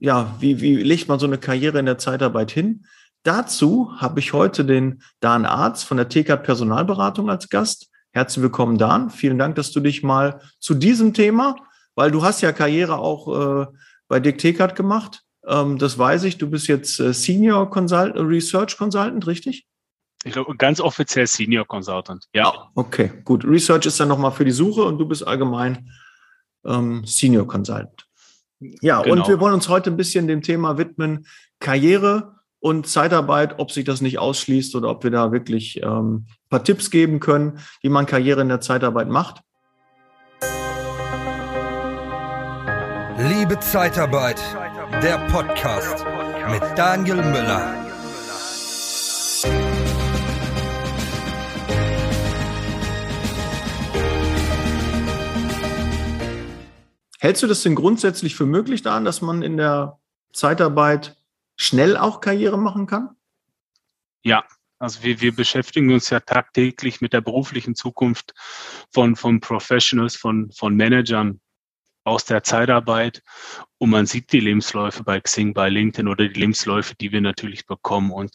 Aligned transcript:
ja, 0.00 0.34
wie, 0.40 0.60
wie 0.60 0.76
legt 0.76 1.08
man 1.08 1.18
so 1.18 1.26
eine 1.26 1.38
Karriere 1.38 1.78
in 1.78 1.86
der 1.86 1.98
Zeitarbeit 1.98 2.50
hin? 2.50 2.86
Dazu 3.22 3.90
habe 3.96 4.20
ich 4.20 4.32
heute 4.32 4.64
den 4.64 5.02
Dan 5.20 5.46
Arzt 5.46 5.84
von 5.84 5.96
der 5.96 6.08
TK 6.08 6.36
Personalberatung 6.42 7.30
als 7.30 7.48
Gast. 7.48 7.88
Herzlich 8.12 8.42
willkommen, 8.42 8.76
Dan. 8.76 9.10
Vielen 9.10 9.38
Dank, 9.38 9.56
dass 9.56 9.72
du 9.72 9.80
dich 9.80 10.02
mal 10.02 10.40
zu 10.60 10.74
diesem 10.74 11.14
Thema, 11.14 11.56
weil 11.94 12.10
du 12.10 12.22
hast 12.22 12.42
ja 12.42 12.52
Karriere 12.52 12.98
auch 12.98 13.62
äh, 13.62 13.66
bei 14.08 14.20
Dick 14.20 14.38
TKAT 14.38 14.76
gemacht. 14.76 15.22
Ähm, 15.46 15.78
das 15.78 15.98
weiß 15.98 16.24
ich. 16.24 16.38
Du 16.38 16.48
bist 16.50 16.68
jetzt 16.68 17.00
äh, 17.00 17.12
Senior 17.12 17.70
Consultant, 17.70 18.16
Research 18.18 18.76
Consultant, 18.76 19.26
richtig? 19.26 19.66
Ich 20.24 20.32
glaube, 20.32 20.56
ganz 20.56 20.80
offiziell 20.80 21.26
Senior 21.26 21.66
Consultant, 21.66 22.26
ja. 22.34 22.46
Ah, 22.46 22.70
okay, 22.74 23.10
gut. 23.24 23.44
Research 23.44 23.86
ist 23.86 24.00
dann 24.00 24.08
nochmal 24.08 24.32
für 24.32 24.44
die 24.44 24.52
Suche 24.52 24.82
und 24.82 24.98
du 24.98 25.06
bist 25.06 25.26
allgemein 25.26 25.90
ähm, 26.66 27.02
Senior 27.04 27.46
Consultant. 27.46 28.06
Ja, 28.80 29.02
genau. 29.02 29.14
und 29.14 29.28
wir 29.28 29.40
wollen 29.40 29.54
uns 29.54 29.68
heute 29.68 29.90
ein 29.90 29.96
bisschen 29.96 30.26
dem 30.26 30.42
Thema 30.42 30.78
widmen, 30.78 31.26
Karriere 31.60 32.34
und 32.60 32.86
Zeitarbeit, 32.86 33.58
ob 33.58 33.70
sich 33.70 33.84
das 33.84 34.00
nicht 34.00 34.18
ausschließt 34.18 34.74
oder 34.74 34.88
ob 34.88 35.04
wir 35.04 35.10
da 35.10 35.32
wirklich 35.32 35.82
ähm, 35.82 36.26
ein 36.26 36.48
paar 36.48 36.64
Tipps 36.64 36.90
geben 36.90 37.20
können, 37.20 37.58
wie 37.82 37.90
man 37.90 38.06
Karriere 38.06 38.40
in 38.40 38.48
der 38.48 38.60
Zeitarbeit 38.60 39.08
macht. 39.08 39.42
Liebe 43.18 43.60
Zeitarbeit, 43.60 44.40
der 45.02 45.18
Podcast 45.28 46.04
mit 46.50 46.62
Daniel 46.76 47.16
Müller. 47.16 47.83
Hältst 57.24 57.42
du 57.42 57.46
das 57.46 57.62
denn 57.62 57.74
grundsätzlich 57.74 58.36
für 58.36 58.44
möglich 58.44 58.82
daran, 58.82 59.06
dass 59.06 59.22
man 59.22 59.40
in 59.40 59.56
der 59.56 59.98
Zeitarbeit 60.34 61.16
schnell 61.56 61.96
auch 61.96 62.20
Karriere 62.20 62.58
machen 62.58 62.86
kann? 62.86 63.16
Ja, 64.22 64.44
also 64.78 65.02
wir, 65.02 65.22
wir 65.22 65.34
beschäftigen 65.34 65.90
uns 65.90 66.10
ja 66.10 66.20
tagtäglich 66.20 67.00
mit 67.00 67.14
der 67.14 67.22
beruflichen 67.22 67.74
Zukunft 67.74 68.34
von, 68.92 69.16
von 69.16 69.40
Professionals, 69.40 70.16
von, 70.16 70.52
von 70.52 70.76
Managern 70.76 71.40
aus 72.04 72.26
der 72.26 72.42
Zeitarbeit 72.42 73.22
und 73.78 73.88
man 73.88 74.04
sieht 74.04 74.30
die 74.30 74.40
Lebensläufe 74.40 75.02
bei 75.02 75.18
Xing, 75.18 75.54
bei 75.54 75.70
LinkedIn 75.70 76.08
oder 76.08 76.28
die 76.28 76.38
Lebensläufe, 76.38 76.94
die 76.94 77.10
wir 77.10 77.22
natürlich 77.22 77.64
bekommen. 77.64 78.12
Und 78.12 78.34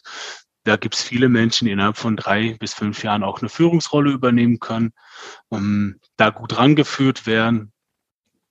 da 0.64 0.74
gibt 0.74 0.96
es 0.96 1.02
viele 1.04 1.28
Menschen, 1.28 1.66
die 1.66 1.70
innerhalb 1.70 1.96
von 1.96 2.16
drei 2.16 2.54
bis 2.54 2.74
fünf 2.74 3.04
Jahren 3.04 3.22
auch 3.22 3.38
eine 3.38 3.50
Führungsrolle 3.50 4.10
übernehmen 4.10 4.58
können, 4.58 4.94
um, 5.48 6.00
da 6.16 6.30
gut 6.30 6.58
rangeführt 6.58 7.28
werden, 7.28 7.72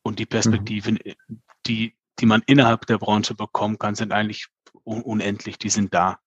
und 0.03 0.19
die 0.19 0.25
Perspektiven, 0.25 0.99
mhm. 1.03 1.41
die, 1.67 1.95
die 2.19 2.25
man 2.25 2.41
innerhalb 2.45 2.85
der 2.85 2.97
Branche 2.97 3.35
bekommen 3.35 3.77
kann, 3.77 3.95
sind 3.95 4.11
eigentlich 4.11 4.47
unendlich, 4.83 5.57
die 5.57 5.69
sind 5.69 5.93
da. 5.93 6.19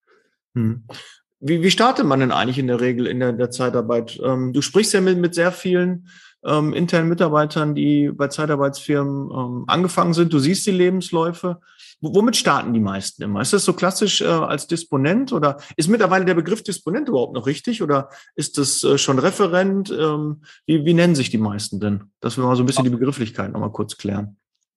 Mhm. 0.54 0.84
Wie, 1.40 1.62
wie 1.62 1.70
startet 1.70 2.06
man 2.06 2.20
denn 2.20 2.30
eigentlich 2.30 2.58
in 2.58 2.68
der 2.68 2.80
Regel 2.80 3.06
in 3.06 3.18
der, 3.18 3.32
der 3.32 3.50
Zeitarbeit? 3.50 4.20
Ähm, 4.22 4.52
du 4.52 4.62
sprichst 4.62 4.92
ja 4.92 5.00
mit, 5.00 5.18
mit 5.18 5.34
sehr 5.34 5.50
vielen 5.50 6.08
ähm, 6.44 6.72
internen 6.72 7.08
Mitarbeitern, 7.08 7.74
die 7.74 8.10
bei 8.12 8.28
Zeitarbeitsfirmen 8.28 9.30
ähm, 9.30 9.64
angefangen 9.66 10.14
sind. 10.14 10.32
Du 10.32 10.38
siehst 10.38 10.66
die 10.66 10.72
Lebensläufe. 10.72 11.60
Womit 12.02 12.36
starten 12.36 12.72
die 12.72 12.80
meisten 12.80 13.22
immer? 13.22 13.40
Ist 13.40 13.52
das 13.52 13.64
so 13.64 13.74
klassisch 13.74 14.22
äh, 14.22 14.26
als 14.26 14.66
Disponent 14.66 15.32
oder 15.32 15.58
ist 15.76 15.88
mittlerweile 15.88 16.24
der 16.24 16.34
Begriff 16.34 16.64
Disponent 16.64 17.08
überhaupt 17.08 17.32
noch 17.32 17.46
richtig 17.46 17.80
oder 17.80 18.10
ist 18.34 18.58
das 18.58 18.82
äh, 18.82 18.98
schon 18.98 19.20
Referent? 19.20 19.90
Ähm, 19.90 20.42
wie, 20.66 20.84
wie 20.84 20.94
nennen 20.94 21.14
sich 21.14 21.30
die 21.30 21.38
meisten 21.38 21.78
denn? 21.78 22.10
Dass 22.18 22.36
wir 22.36 22.44
mal 22.44 22.56
so 22.56 22.64
ein 22.64 22.66
bisschen 22.66 22.84
die 22.84 22.90
Begrifflichkeit 22.90 23.52
nochmal 23.52 23.70
kurz 23.70 23.96
klären. 23.96 24.36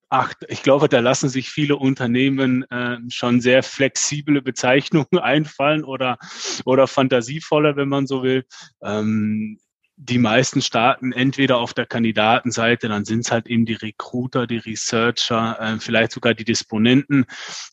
Ach, 0.09 0.33
ich 0.47 0.61
glaube, 0.61 0.87
da 0.87 0.99
lassen 0.99 1.29
sich 1.29 1.49
viele 1.49 1.77
Unternehmen 1.77 2.63
äh, 2.69 2.97
schon 3.09 3.41
sehr 3.41 3.63
flexible 3.63 4.41
Bezeichnungen 4.43 5.17
einfallen 5.19 5.83
oder, 5.83 6.19
oder 6.63 6.85
fantasievoller, 6.85 7.75
wenn 7.75 7.89
man 7.89 8.05
so 8.05 8.21
will. 8.21 8.45
Ähm, 8.83 9.57
die 9.97 10.17
meisten 10.17 10.61
starten 10.61 11.13
entweder 11.13 11.57
auf 11.57 11.73
der 11.73 11.85
Kandidatenseite, 11.85 12.89
dann 12.89 13.05
sind 13.05 13.21
es 13.21 13.31
halt 13.31 13.47
eben 13.47 13.65
die 13.65 13.75
Recruiter, 13.75 14.45
die 14.45 14.57
Researcher, 14.57 15.57
äh, 15.59 15.79
vielleicht 15.79 16.11
sogar 16.11 16.33
die 16.33 16.43
Disponenten, 16.43 17.25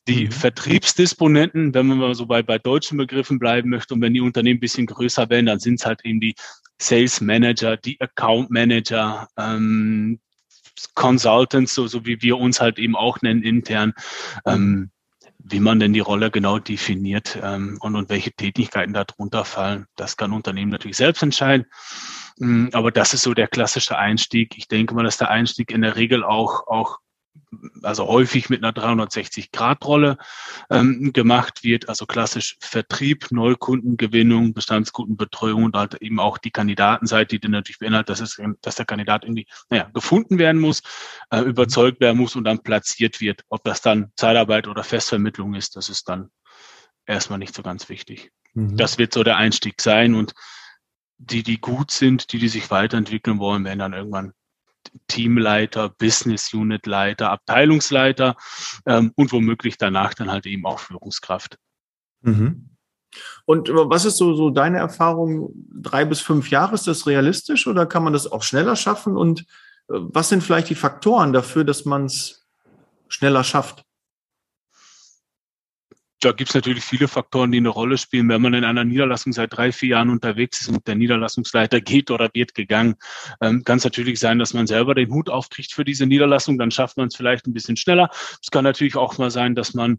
die 0.07 0.27
mhm. 0.27 0.31
Vertriebsdisponenten, 0.31 1.75
wenn 1.75 1.87
man 1.87 1.99
mal 1.99 2.15
so 2.15 2.27
bei, 2.27 2.43
bei 2.43 2.59
deutschen 2.59 2.97
Begriffen 2.97 3.39
bleiben 3.39 3.71
möchte. 3.71 3.95
Und 3.95 4.03
wenn 4.03 4.15
die 4.15 4.21
Unternehmen 4.21 4.59
ein 4.59 4.61
bisschen 4.61 4.87
größer 4.87 5.29
werden, 5.31 5.47
dann 5.47 5.59
sind 5.59 5.81
es 5.81 5.87
halt 5.87 6.05
eben 6.05 6.21
die 6.21 6.35
Sales 6.81 7.21
Manager, 7.21 7.77
die 7.77 8.01
Account 8.01 8.51
Manager, 8.51 9.29
ähm, 9.37 10.21
Consultants, 10.95 11.75
so, 11.75 11.87
so 11.87 12.07
wie 12.07 12.23
wir 12.23 12.39
uns 12.39 12.61
halt 12.61 12.79
eben 12.79 12.97
auch 12.97 13.21
nennen 13.23 13.43
intern. 13.43 13.95
Ähm, 14.47 14.91
wie 15.45 15.61
man 15.61 15.81
denn 15.81 15.93
die 15.93 16.01
Rolle 16.01 16.31
genau 16.31 16.59
definiert 16.59 17.39
ähm, 17.43 17.79
und, 17.81 17.97
und 17.97 18.09
welche 18.09 18.33
Tätigkeiten 18.33 18.93
darunter 18.93 19.45
fallen, 19.45 19.87
das 19.97 20.17
kann 20.17 20.33
Unternehmen 20.33 20.71
natürlich 20.71 20.97
selbst 20.97 21.23
entscheiden. 21.23 21.67
Mm, 22.39 22.69
aber 22.73 22.93
das 22.93 23.15
ist 23.15 23.23
so 23.23 23.35
der 23.35 23.49
klassische 23.49 23.99
Einstieg. 23.99 24.57
Ich 24.57 24.69
denke 24.69 24.95
mal, 24.95 25.05
dass 25.05 25.19
der 25.19 25.31
Einstieg 25.31 25.71
in 25.71 25.83
der 25.83 25.97
Regel 25.97 26.25
auch, 26.25 26.67
auch 26.67 26.99
also 27.83 28.07
häufig 28.07 28.51
mit 28.51 28.63
einer 28.63 28.73
360-Grad-Rolle 28.73 30.19
ähm, 30.71 31.13
gemacht 31.13 31.65
wird, 31.65 31.89
also 31.89 32.07
klassisch 32.07 32.57
Vertrieb, 32.61 33.31
Neukundengewinnung, 33.31 34.55
Bestandskundenbetreuung 34.55 35.65
und 35.65 35.77
halt 35.77 35.95
eben 35.97 36.21
auch 36.21 36.39
die 36.39 36.51
Kandidatenseite, 36.51 37.39
die 37.39 37.49
natürlich 37.49 37.79
beinhaltet, 37.79 38.11
dass, 38.11 38.21
es, 38.21 38.41
dass 38.61 38.77
der 38.77 38.87
Kandidat 38.87 39.25
irgendwie 39.25 39.47
naja, 39.71 39.91
gefunden 39.93 40.39
werden 40.39 40.61
muss, 40.61 40.83
äh, 41.31 41.41
überzeugt 41.41 42.01
werden 42.01 42.19
muss 42.19 42.37
und 42.37 42.45
dann 42.45 42.63
platziert 42.63 43.21
wird. 43.21 43.45
Ob 43.49 43.65
das 43.65 43.83
dann 43.83 44.13
Zeitarbeit 44.17 44.69
oder 44.69 44.85
Festvermittlung 44.85 45.55
ist, 45.55 45.77
das 45.77 45.89
ist 45.89 46.09
dann 46.09 46.31
erstmal 47.07 47.39
nicht 47.39 47.55
so 47.55 47.63
ganz 47.63 47.89
wichtig. 47.89 48.31
Mhm. 48.55 48.77
Das 48.77 48.99
wird 48.99 49.13
so 49.13 49.23
der 49.23 49.37
Einstieg 49.37 49.81
sein 49.81 50.15
und 50.15 50.33
die, 51.19 51.43
die 51.43 51.61
gut 51.61 51.91
sind, 51.91 52.33
die, 52.33 52.39
die 52.39 52.49
sich 52.49 52.71
weiterentwickeln 52.71 53.39
wollen, 53.39 53.65
werden 53.65 53.79
dann 53.79 53.93
irgendwann 53.93 54.33
Teamleiter, 55.09 55.89
Business 55.89 56.53
Unit 56.53 56.87
Leiter, 56.87 57.31
Abteilungsleiter 57.31 58.37
ähm, 58.87 59.13
und 59.17 59.33
womöglich 59.33 59.79
danach 59.79 60.15
dann 60.15 60.31
halt 60.31 60.47
eben 60.47 60.67
auch 60.67 60.79
Führungskraft. 60.79 61.59
Mhm. 62.23 62.69
Und 63.45 63.69
was 63.69 64.05
ist 64.05 64.17
so, 64.17 64.35
so 64.35 64.51
deine 64.51 64.79
Erfahrung? 64.79 65.53
Drei 65.75 66.05
bis 66.05 66.21
fünf 66.21 66.51
Jahre, 66.51 66.75
ist 66.75 66.87
das 66.87 67.07
realistisch 67.07 67.67
oder 67.67 67.87
kann 67.87 68.05
man 68.05 68.13
das 68.13 68.31
auch 68.31 68.43
schneller 68.43 68.77
schaffen? 68.77 69.17
Und 69.17 69.41
äh, 69.41 69.45
was 69.89 70.29
sind 70.29 70.43
vielleicht 70.43 70.71
die 70.71 70.75
Faktoren 70.75 71.33
dafür, 71.33 71.65
dass 71.65 71.85
man 71.85 72.07
es 72.07 72.47
schneller 73.09 73.45
schafft? 73.45 73.85
Da 76.25 76.33
gibt 76.33 76.51
es 76.51 76.55
natürlich 76.55 76.85
viele 76.85 77.09
Faktoren, 77.09 77.51
die 77.51 77.59
eine 77.59 77.69
Rolle 77.69 77.99
spielen. 77.99 78.29
Wenn 78.29 78.43
man 78.43 78.55
in 78.55 78.65
einer 78.65 78.85
Niederlassung 78.85 79.33
seit 79.33 79.57
drei, 79.57 79.73
vier 79.73 79.91
Jahren 79.91 80.09
unterwegs 80.09 80.61
ist 80.61 80.69
und 80.69 80.87
der 80.87 80.95
Niederlassungsleiter 80.95 81.81
geht 81.81 82.11
oder 82.11 82.31
wird 82.33 82.55
gegangen, 82.55 82.95
ähm, 83.41 83.65
kann 83.65 83.79
es 83.79 83.85
natürlich 83.85 84.21
sein, 84.21 84.39
dass 84.39 84.55
man 84.55 84.69
selber 84.69 84.95
den 84.95 85.11
Hut 85.11 85.29
aufkriegt 85.29 85.73
für 85.73 85.85
diese 85.85 86.07
Niederlassung. 86.07 86.59
Dann 86.59 86.71
schafft 86.71 86.97
man 86.97 87.09
es 87.09 87.17
vielleicht 87.17 87.47
ein 87.47 87.53
bisschen 87.53 87.77
schneller. 87.77 88.09
Es 88.41 88.51
kann 88.51 88.63
natürlich 88.63 88.97
auch 88.97 89.19
mal 89.19 89.31
sein, 89.31 89.57
dass 89.57 89.75
man 89.75 89.99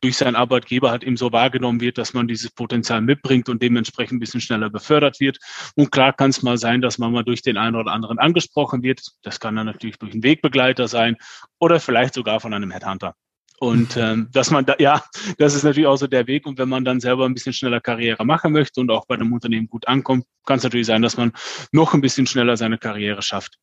durch 0.00 0.16
seinen 0.16 0.36
Arbeitgeber 0.36 0.90
halt 0.90 1.04
eben 1.04 1.16
so 1.16 1.32
wahrgenommen 1.32 1.80
wird, 1.80 1.96
dass 1.96 2.12
man 2.12 2.28
dieses 2.28 2.50
Potenzial 2.50 3.00
mitbringt 3.00 3.48
und 3.48 3.62
dementsprechend 3.62 4.16
ein 4.16 4.20
bisschen 4.20 4.40
schneller 4.40 4.68
befördert 4.68 5.20
wird. 5.20 5.38
Und 5.74 5.90
klar 5.90 6.12
kann 6.12 6.30
es 6.30 6.42
mal 6.42 6.58
sein, 6.58 6.80
dass 6.80 6.98
man 6.98 7.12
mal 7.12 7.24
durch 7.24 7.42
den 7.42 7.56
einen 7.56 7.76
oder 7.76 7.92
anderen 7.92 8.18
angesprochen 8.18 8.82
wird. 8.82 9.00
Das 9.22 9.40
kann 9.40 9.56
dann 9.56 9.66
natürlich 9.66 9.98
durch 9.98 10.12
einen 10.12 10.22
Wegbegleiter 10.22 10.88
sein 10.88 11.16
oder 11.58 11.80
vielleicht 11.80 12.14
sogar 12.14 12.40
von 12.40 12.52
einem 12.52 12.72
Headhunter. 12.72 13.14
Und 13.58 13.96
ähm, 13.96 14.28
dass 14.32 14.50
man 14.50 14.66
da, 14.66 14.74
ja, 14.78 15.02
das 15.38 15.54
ist 15.54 15.62
natürlich 15.62 15.86
auch 15.86 15.96
so 15.96 16.06
der 16.06 16.26
Weg. 16.26 16.46
Und 16.46 16.58
wenn 16.58 16.68
man 16.68 16.84
dann 16.84 17.00
selber 17.00 17.24
ein 17.24 17.34
bisschen 17.34 17.52
schneller 17.52 17.80
Karriere 17.80 18.24
machen 18.24 18.52
möchte 18.52 18.80
und 18.80 18.90
auch 18.90 19.06
bei 19.06 19.14
einem 19.14 19.32
Unternehmen 19.32 19.68
gut 19.68 19.88
ankommt, 19.88 20.24
kann 20.44 20.58
es 20.58 20.64
natürlich 20.64 20.86
sein, 20.86 21.02
dass 21.02 21.16
man 21.16 21.32
noch 21.72 21.94
ein 21.94 22.00
bisschen 22.00 22.26
schneller 22.26 22.56
seine 22.56 22.78
Karriere 22.78 23.22
schafft 23.22 23.58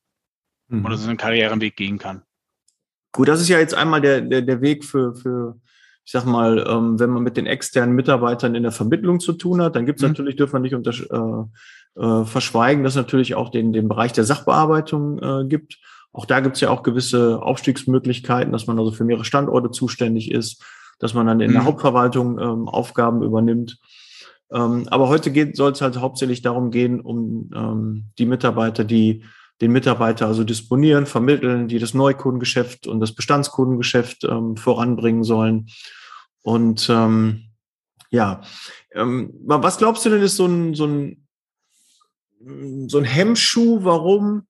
mhm. 0.68 0.84
oder 0.84 0.96
so 0.96 1.08
einen 1.08 1.18
Karrierenweg 1.18 1.76
gehen 1.76 1.98
kann. 1.98 2.22
Gut, 3.12 3.28
das 3.28 3.40
ist 3.40 3.48
ja 3.48 3.58
jetzt 3.58 3.74
einmal 3.74 4.00
der, 4.00 4.20
der, 4.20 4.42
der 4.42 4.60
Weg 4.60 4.84
für, 4.84 5.14
für, 5.14 5.60
ich 6.04 6.10
sag 6.10 6.24
mal, 6.24 6.64
ähm, 6.68 6.98
wenn 6.98 7.10
man 7.10 7.22
mit 7.22 7.36
den 7.36 7.46
externen 7.46 7.94
Mitarbeitern 7.94 8.56
in 8.56 8.64
der 8.64 8.72
Vermittlung 8.72 9.20
zu 9.20 9.34
tun 9.34 9.62
hat, 9.62 9.76
dann 9.76 9.86
gibt 9.86 10.00
es 10.00 10.02
mhm. 10.02 10.08
natürlich, 10.08 10.36
dürfen 10.36 10.54
wir 10.54 10.60
nicht 10.60 10.74
unter, 10.74 10.90
äh, 10.90 12.00
äh, 12.00 12.24
verschweigen, 12.24 12.82
dass 12.82 12.94
es 12.94 12.96
natürlich 12.96 13.36
auch 13.36 13.50
den, 13.50 13.72
den 13.72 13.88
Bereich 13.88 14.12
der 14.12 14.24
Sachbearbeitung 14.24 15.22
äh, 15.22 15.46
gibt 15.46 15.78
Auch 16.14 16.26
da 16.26 16.38
gibt 16.38 16.54
es 16.54 16.60
ja 16.60 16.70
auch 16.70 16.84
gewisse 16.84 17.42
Aufstiegsmöglichkeiten, 17.42 18.52
dass 18.52 18.68
man 18.68 18.78
also 18.78 18.92
für 18.92 19.04
mehrere 19.04 19.24
Standorte 19.24 19.72
zuständig 19.72 20.30
ist, 20.30 20.64
dass 21.00 21.12
man 21.12 21.26
dann 21.26 21.40
in 21.40 21.52
der 21.52 21.62
mhm. 21.62 21.66
Hauptverwaltung 21.66 22.38
ähm, 22.38 22.68
Aufgaben 22.68 23.22
übernimmt. 23.22 23.78
Ähm, 24.52 24.86
aber 24.90 25.08
heute 25.08 25.32
soll 25.54 25.72
es 25.72 25.80
halt 25.80 25.96
hauptsächlich 25.98 26.40
darum 26.40 26.70
gehen, 26.70 27.00
um 27.00 27.50
ähm, 27.52 28.04
die 28.18 28.26
Mitarbeiter, 28.26 28.84
die 28.84 29.24
den 29.60 29.72
Mitarbeiter 29.72 30.28
also 30.28 30.44
disponieren, 30.44 31.06
vermitteln, 31.06 31.66
die 31.66 31.80
das 31.80 31.94
Neukundengeschäft 31.94 32.86
und 32.86 33.00
das 33.00 33.12
Bestandskundengeschäft 33.12 34.22
ähm, 34.22 34.56
voranbringen 34.56 35.24
sollen. 35.24 35.66
Und 36.42 36.88
ähm, 36.90 37.46
ja, 38.10 38.42
ähm, 38.92 39.32
was 39.40 39.78
glaubst 39.78 40.04
du 40.04 40.10
denn 40.10 40.22
ist 40.22 40.36
so 40.36 40.46
ein, 40.46 40.74
so 40.74 40.86
ein, 40.86 41.26
so 42.86 42.98
ein 42.98 43.04
Hemmschuh, 43.04 43.82
warum 43.82 44.46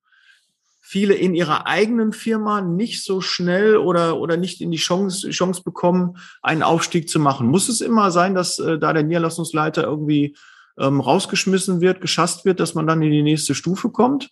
viele 0.94 1.14
in 1.14 1.35
ihrer 1.35 1.67
eigenen 1.67 2.12
Firma 2.12 2.61
nicht 2.61 3.02
so 3.02 3.20
schnell 3.20 3.79
oder, 3.79 4.17
oder 4.20 4.37
nicht 4.37 4.61
in 4.61 4.70
die 4.70 4.79
Chance, 4.79 5.29
Chance 5.31 5.64
bekommen, 5.64 6.19
einen 6.41 6.62
Aufstieg 6.62 7.08
zu 7.08 7.19
machen? 7.19 7.49
Muss 7.49 7.69
es 7.69 7.81
immer 7.81 8.12
sein, 8.12 8.37
dass 8.37 8.61
äh, 8.61 8.79
da 8.79 8.93
der 8.93 9.02
Niederlassungsleiter 9.02 9.82
irgendwie 9.82 10.37
ähm, 10.79 11.00
rausgeschmissen 11.00 11.81
wird, 11.81 12.00
geschasst 12.00 12.44
wird, 12.44 12.61
dass 12.61 12.76
man 12.76 12.87
dann 12.87 13.02
in 13.02 13.11
die 13.11 13.25
nächste 13.25 13.56
Stufe 13.56 13.91
kommt? 13.91 14.31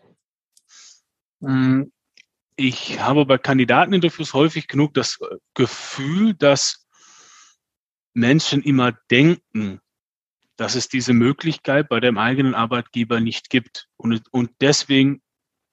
Mm, 1.41 1.87
ich 2.55 3.01
habe 3.01 3.27
bei 3.27 3.39
Kandidateninterviews 3.39 4.33
häufig 4.33 4.69
genug 4.69 4.95
das 4.95 5.19
äh, 5.21 5.39
Gefühl, 5.55 6.35
dass 6.35 6.87
Menschen 8.15 8.63
immer 8.63 8.93
denken, 9.11 9.81
dass 10.55 10.77
es 10.77 10.87
diese 10.87 11.13
Möglichkeit 11.13 11.89
bei 11.89 11.99
dem 11.99 12.19
eigenen 12.19 12.55
Arbeitgeber 12.55 13.19
nicht 13.19 13.51
gibt 13.51 13.89
und, 13.97 14.23
und 14.31 14.53
deswegen 14.61 15.23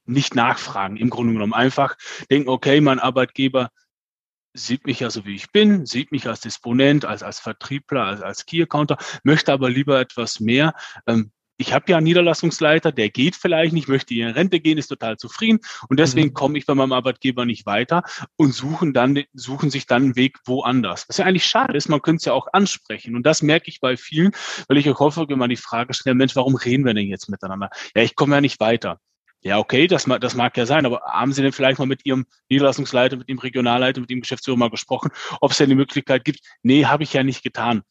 nicht 0.10 0.36
nachfragen, 0.36 0.98
im 0.98 1.10
Grunde 1.10 1.34
genommen. 1.34 1.54
Einfach 1.54 1.96
denken, 2.30 2.50
okay, 2.50 2.82
mein 2.82 3.00
Arbeitgeber 3.00 3.70
sieht 4.54 4.86
mich 4.86 5.00
ja 5.00 5.10
so, 5.10 5.26
wie 5.26 5.36
ich 5.36 5.52
bin, 5.52 5.86
sieht 5.86 6.12
mich 6.12 6.28
als 6.28 6.42
Disponent, 6.42 7.06
als, 7.06 7.24
als 7.24 7.40
Vertriebler, 7.40 8.06
als, 8.06 8.22
als 8.22 8.46
Key-Accounter, 8.46 8.98
möchte 9.24 9.54
aber 9.54 9.70
lieber 9.70 10.00
etwas 10.00 10.40
mehr. 10.40 10.74
Ähm, 11.08 11.32
ich 11.62 11.74
habe 11.74 11.86
ja 11.90 11.98
einen 11.98 12.06
Niederlassungsleiter, 12.06 12.94
der 12.94 13.10
geht 13.10 13.36
vielleicht 13.36 13.74
nicht, 13.74 13.90
möchte 13.90 14.14
in 14.14 14.30
Rente 14.30 14.62
gehen, 14.62 14.78
ist 14.78 14.88
total 14.88 15.18
zufrieden 15.18 15.60
und 15.90 16.00
deswegen 16.00 16.30
mhm. 16.30 16.34
komme 16.34 16.58
ich 16.58 16.66
bei 16.66 16.74
meinem 16.74 16.94
Arbeitgeber 16.94 17.46
nicht 17.46 17.66
weiter 17.66 18.04
und 18.38 18.54
suchen 18.54 18.94
dann 18.94 19.24
suchen 19.34 19.70
sich 19.70 19.86
dann 19.86 20.04
einen 20.04 20.16
Weg 20.16 20.38
woanders. 20.46 21.06
Was 21.10 21.18
ja 21.18 21.26
eigentlich 21.26 21.46
schade 21.46 21.76
ist, 21.76 21.90
man 21.90 22.02
könnte 22.02 22.20
es 22.20 22.26
ja 22.26 22.34
auch 22.34 22.48
ansprechen 22.54 23.16
und 23.16 23.26
das 23.26 23.42
merke 23.42 23.70
ich 23.70 23.82
bei 23.82 23.98
vielen, 23.98 24.32
weil 24.70 24.78
ich 24.78 24.90
auch 24.90 25.00
häufig 25.00 25.30
immer 25.30 25.50
die 25.50 25.58
Frage 25.58 25.94
stelle, 25.94 26.16
Mensch, 26.16 26.36
warum 26.38 26.56
reden 26.56 26.86
wir 26.86 26.94
denn 26.94 27.08
jetzt 27.08 27.30
miteinander? 27.30 27.70
Ja, 27.94 28.04
ich 28.04 28.16
komme 28.16 28.36
ja 28.36 28.42
nicht 28.42 28.62
weiter. 28.62 29.00
Ja, 29.42 29.58
okay, 29.58 29.88
das, 29.88 30.06
mag, 30.06 30.20
das 30.20 30.36
mag 30.36 30.58
ja 30.58 30.66
sein, 30.66 30.86
aber 30.86 31.02
haben 31.06 31.32
Sie 31.32 31.42
denn 31.42 31.54
vielleicht 31.54 31.80
mal 31.80 31.86
mit 31.86 32.06
Ihrem 32.06 32.26
Niederlassungsleiter, 32.50 33.16
mit 33.16 33.30
Ihrem 33.30 33.40
Regionalleiter, 33.40 34.02
mit 34.02 34.10
dem 34.10 34.20
Geschäftsführer 34.20 34.58
mal 34.58 34.70
gesprochen, 34.70 35.12
ob 35.40 35.52
es 35.52 35.58
denn 35.58 35.70
die 35.70 35.76
Möglichkeit 35.76 36.26
gibt? 36.26 36.42
Nee, 36.62 36.86
habe 36.86 37.04
ich 37.04 37.14
ja 37.14 37.24
nicht 37.24 37.42
getan. 37.42 37.84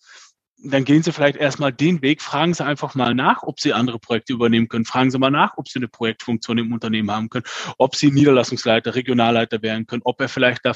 Dann 0.63 0.85
gehen 0.85 1.03
Sie 1.03 1.13
vielleicht 1.13 1.37
erstmal 1.37 1.73
den 1.73 2.03
Weg, 2.03 2.21
fragen 2.21 2.53
Sie 2.53 2.65
einfach 2.65 2.95
mal 2.95 3.15
nach, 3.15 3.45
ob 3.45 3.61
Sie 3.61 3.73
andere 3.73 3.99
Projekte 3.99 4.35
übernehmen 4.35 4.69
können. 4.69 4.85
Fragen 4.85 5.11
Sie 5.11 5.19
mal 5.19 5.31
nach, 5.31 5.57
ob 5.57 5.69
Sie 5.69 5.79
eine 5.79 5.89
Projektfunktion 5.89 6.59
im 6.59 6.73
Unternehmen 6.73 7.11
haben 7.11 7.31
können, 7.31 7.47
ob 7.79 7.95
Sie 7.97 8.11
Niederlassungsleiter, 8.11 8.95
Regionalleiter 8.95 9.63
werden 9.63 9.87
können, 9.87 10.03
ob 10.05 10.21
er 10.21 10.29
vielleicht 10.29 10.67
da 10.67 10.73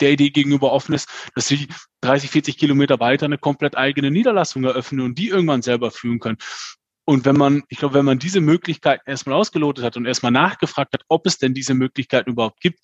der 0.00 0.12
Idee 0.12 0.30
gegenüber 0.30 0.72
offen 0.72 0.94
ist, 0.94 1.08
dass 1.34 1.48
sie 1.48 1.68
30, 2.02 2.30
40 2.30 2.58
Kilometer 2.58 3.00
weiter 3.00 3.26
eine 3.26 3.38
komplett 3.38 3.76
eigene 3.76 4.10
Niederlassung 4.10 4.64
eröffnen 4.64 5.00
und 5.00 5.18
die 5.18 5.28
irgendwann 5.28 5.62
selber 5.62 5.90
führen 5.90 6.18
können. 6.18 6.38
Und 7.10 7.24
wenn 7.24 7.36
man, 7.36 7.64
ich 7.68 7.78
glaube, 7.78 7.94
wenn 7.94 8.04
man 8.04 8.20
diese 8.20 8.40
Möglichkeiten 8.40 9.02
erstmal 9.10 9.34
ausgelotet 9.34 9.84
hat 9.84 9.96
und 9.96 10.06
erstmal 10.06 10.30
nachgefragt 10.30 10.92
hat, 10.92 11.02
ob 11.08 11.26
es 11.26 11.38
denn 11.38 11.54
diese 11.54 11.74
Möglichkeiten 11.74 12.30
überhaupt 12.30 12.60
gibt, 12.60 12.78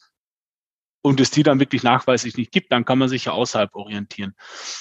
und 1.01 1.21
es 1.21 1.31
die 1.31 1.45
dann 1.45 1.61
wirklich 1.61 1.85
nachweislich 1.85 2.37
nicht 2.37 2.51
gibt, 2.51 2.73
dann 2.73 2.85
kann 2.85 2.99
man 2.99 3.09
sich 3.09 3.27
ja 3.27 3.33
außerhalb 3.33 3.73
orientieren. 3.77 4.35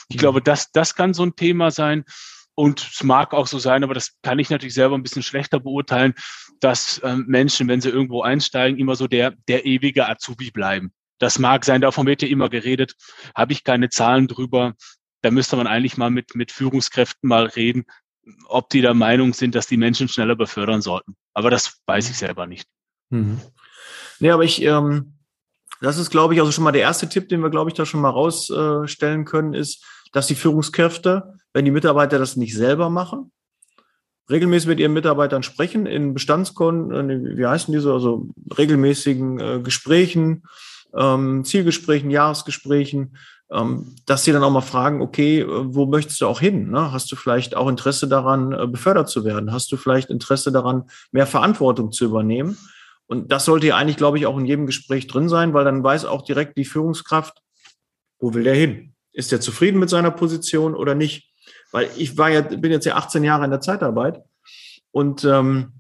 Ich 0.09 0.15
mhm. 0.15 0.19
glaube, 0.19 0.41
das, 0.41 0.71
das 0.71 0.95
kann 0.95 1.13
so 1.13 1.21
ein 1.21 1.35
Thema 1.35 1.69
sein. 1.69 2.05
Und 2.55 2.89
es 2.91 3.03
mag 3.03 3.35
auch 3.35 3.45
so 3.45 3.59
sein, 3.59 3.83
aber 3.83 3.93
das 3.93 4.19
kann 4.23 4.39
ich 4.39 4.49
natürlich 4.49 4.73
selber 4.73 4.95
ein 4.95 5.03
bisschen 5.03 5.21
schlechter 5.21 5.59
beurteilen, 5.59 6.15
dass 6.59 6.99
ähm, 7.03 7.25
Menschen, 7.27 7.67
wenn 7.67 7.81
sie 7.81 7.89
irgendwo 7.89 8.23
einsteigen, 8.23 8.79
immer 8.79 8.95
so 8.95 9.05
der, 9.07 9.35
der 9.47 9.67
ewige 9.67 10.09
Azubi 10.09 10.49
bleiben. 10.49 10.91
Das 11.19 11.37
mag 11.37 11.65
sein, 11.65 11.81
davon 11.81 12.07
wird 12.07 12.23
ja 12.23 12.29
immer 12.29 12.49
geredet, 12.49 12.95
habe 13.35 13.53
ich 13.53 13.63
keine 13.63 13.89
Zahlen 13.89 14.27
drüber. 14.27 14.73
Da 15.21 15.29
müsste 15.29 15.55
man 15.55 15.67
eigentlich 15.67 15.97
mal 15.97 16.09
mit, 16.09 16.33
mit 16.33 16.51
Führungskräften 16.51 17.29
mal 17.29 17.45
reden, 17.45 17.85
ob 18.47 18.69
die 18.69 18.81
der 18.81 18.93
Meinung 18.93 19.33
sind, 19.33 19.55
dass 19.55 19.67
die 19.67 19.77
Menschen 19.77 20.07
schneller 20.07 20.35
befördern 20.35 20.81
sollten. 20.81 21.15
Aber 21.33 21.49
das 21.49 21.79
weiß 21.85 22.09
ich 22.09 22.17
selber 22.17 22.47
nicht. 22.47 22.67
Mhm. 23.09 23.39
Nee, 24.19 24.31
aber 24.31 24.43
ich, 24.43 24.61
ähm, 24.61 25.15
das 25.81 25.97
ist, 25.97 26.09
glaube 26.09 26.33
ich, 26.33 26.39
also 26.39 26.51
schon 26.51 26.63
mal 26.63 26.71
der 26.71 26.81
erste 26.81 27.09
Tipp, 27.09 27.29
den 27.29 27.41
wir, 27.41 27.49
glaube 27.49 27.69
ich, 27.69 27.75
da 27.75 27.85
schon 27.85 28.01
mal 28.01 28.09
rausstellen 28.09 29.21
äh, 29.21 29.25
können, 29.25 29.53
ist, 29.53 29.85
dass 30.11 30.27
die 30.27 30.35
Führungskräfte, 30.35 31.35
wenn 31.53 31.65
die 31.65 31.71
Mitarbeiter 31.71 32.17
das 32.17 32.35
nicht 32.35 32.55
selber 32.55 32.89
machen, 32.89 33.31
regelmäßig 34.29 34.69
mit 34.69 34.79
ihren 34.79 34.93
Mitarbeitern 34.93 35.43
sprechen, 35.43 35.85
in 35.85 36.13
Bestandskunden, 36.13 37.37
wie 37.37 37.45
heißen 37.45 37.73
diese, 37.73 37.93
also 37.93 38.29
regelmäßigen 38.57 39.39
äh, 39.39 39.59
Gesprächen, 39.61 40.43
ähm, 40.95 41.43
Zielgesprächen, 41.43 42.09
Jahresgesprächen, 42.09 43.17
dass 43.47 44.23
sie 44.23 44.31
dann 44.31 44.43
auch 44.43 44.51
mal 44.51 44.61
fragen, 44.61 45.01
okay, 45.01 45.41
äh, 45.41 45.47
wo 45.47 45.85
möchtest 45.85 46.19
du 46.21 46.27
auch 46.27 46.39
hin? 46.39 46.71
Ne? 46.71 46.91
Hast 46.91 47.11
du 47.11 47.15
vielleicht 47.15 47.55
auch 47.55 47.67
Interesse 47.67 48.07
daran, 48.07 48.53
äh, 48.53 48.67
befördert 48.67 49.09
zu 49.09 49.23
werden? 49.23 49.51
Hast 49.51 49.71
du 49.71 49.77
vielleicht 49.77 50.09
Interesse 50.09 50.51
daran, 50.51 50.85
mehr 51.11 51.27
Verantwortung 51.27 51.91
zu 51.91 52.05
übernehmen? 52.05 52.57
Und 53.07 53.31
das 53.31 53.45
sollte 53.45 53.67
ja 53.67 53.75
eigentlich, 53.75 53.97
glaube 53.97 54.17
ich, 54.17 54.25
auch 54.25 54.37
in 54.37 54.45
jedem 54.45 54.65
Gespräch 54.65 55.05
drin 55.05 55.29
sein, 55.29 55.53
weil 55.53 55.63
dann 55.63 55.83
weiß 55.83 56.05
auch 56.05 56.23
direkt 56.23 56.57
die 56.57 56.65
Führungskraft, 56.65 57.39
wo 58.19 58.33
will 58.33 58.43
der 58.43 58.55
hin? 58.55 58.93
Ist 59.11 59.31
er 59.31 59.41
zufrieden 59.41 59.79
mit 59.79 59.89
seiner 59.89 60.11
Position 60.11 60.73
oder 60.73 60.95
nicht? 60.95 61.31
Weil 61.71 61.89
ich 61.97 62.17
war 62.17 62.29
ja, 62.29 62.41
bin 62.41 62.71
jetzt 62.71 62.85
ja 62.85 62.95
18 62.95 63.23
Jahre 63.23 63.45
in 63.45 63.51
der 63.51 63.61
Zeitarbeit 63.61 64.23
und 64.91 65.23
ähm, 65.23 65.74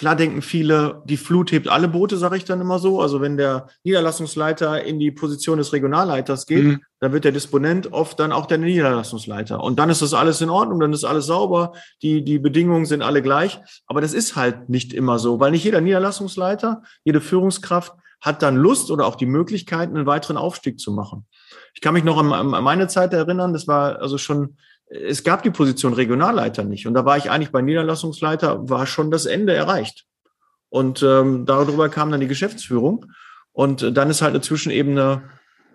Klar 0.00 0.16
denken 0.16 0.40
viele, 0.40 1.02
die 1.04 1.18
Flut 1.18 1.52
hebt 1.52 1.68
alle 1.68 1.86
Boote, 1.86 2.16
sage 2.16 2.38
ich 2.38 2.46
dann 2.46 2.62
immer 2.62 2.78
so. 2.78 3.02
Also 3.02 3.20
wenn 3.20 3.36
der 3.36 3.66
Niederlassungsleiter 3.84 4.82
in 4.82 4.98
die 4.98 5.10
Position 5.10 5.58
des 5.58 5.74
Regionalleiters 5.74 6.46
geht, 6.46 6.64
mhm. 6.64 6.80
dann 7.00 7.12
wird 7.12 7.24
der 7.24 7.32
Disponent 7.32 7.92
oft 7.92 8.18
dann 8.18 8.32
auch 8.32 8.46
der 8.46 8.56
Niederlassungsleiter. 8.56 9.62
Und 9.62 9.78
dann 9.78 9.90
ist 9.90 10.00
das 10.00 10.14
alles 10.14 10.40
in 10.40 10.48
Ordnung, 10.48 10.80
dann 10.80 10.94
ist 10.94 11.04
alles 11.04 11.26
sauber, 11.26 11.74
die, 12.00 12.24
die 12.24 12.38
Bedingungen 12.38 12.86
sind 12.86 13.02
alle 13.02 13.20
gleich. 13.20 13.60
Aber 13.84 14.00
das 14.00 14.14
ist 14.14 14.36
halt 14.36 14.70
nicht 14.70 14.94
immer 14.94 15.18
so, 15.18 15.38
weil 15.38 15.50
nicht 15.50 15.64
jeder 15.64 15.82
Niederlassungsleiter, 15.82 16.80
jede 17.04 17.20
Führungskraft 17.20 17.92
hat 18.22 18.40
dann 18.40 18.56
Lust 18.56 18.90
oder 18.90 19.04
auch 19.04 19.16
die 19.16 19.26
Möglichkeit, 19.26 19.90
einen 19.90 20.06
weiteren 20.06 20.38
Aufstieg 20.38 20.80
zu 20.80 20.92
machen. 20.92 21.26
Ich 21.74 21.82
kann 21.82 21.92
mich 21.92 22.04
noch 22.04 22.16
an, 22.16 22.32
an 22.32 22.64
meine 22.64 22.88
Zeit 22.88 23.12
erinnern, 23.12 23.52
das 23.52 23.68
war 23.68 24.00
also 24.00 24.16
schon 24.16 24.56
es 24.90 25.22
gab 25.22 25.42
die 25.42 25.50
Position 25.50 25.94
Regionalleiter 25.94 26.64
nicht. 26.64 26.86
Und 26.86 26.94
da 26.94 27.04
war 27.04 27.16
ich 27.16 27.30
eigentlich 27.30 27.52
bei 27.52 27.62
Niederlassungsleiter, 27.62 28.68
war 28.68 28.86
schon 28.86 29.10
das 29.10 29.24
Ende 29.24 29.54
erreicht. 29.54 30.04
Und 30.68 31.02
ähm, 31.02 31.46
darüber 31.46 31.88
kam 31.88 32.10
dann 32.10 32.20
die 32.20 32.28
Geschäftsführung. 32.28 33.06
Und 33.52 33.82
äh, 33.82 33.92
dann 33.92 34.10
ist 34.10 34.22
halt 34.22 34.34
eine 34.34 34.40
Zwischenebene 34.40 35.22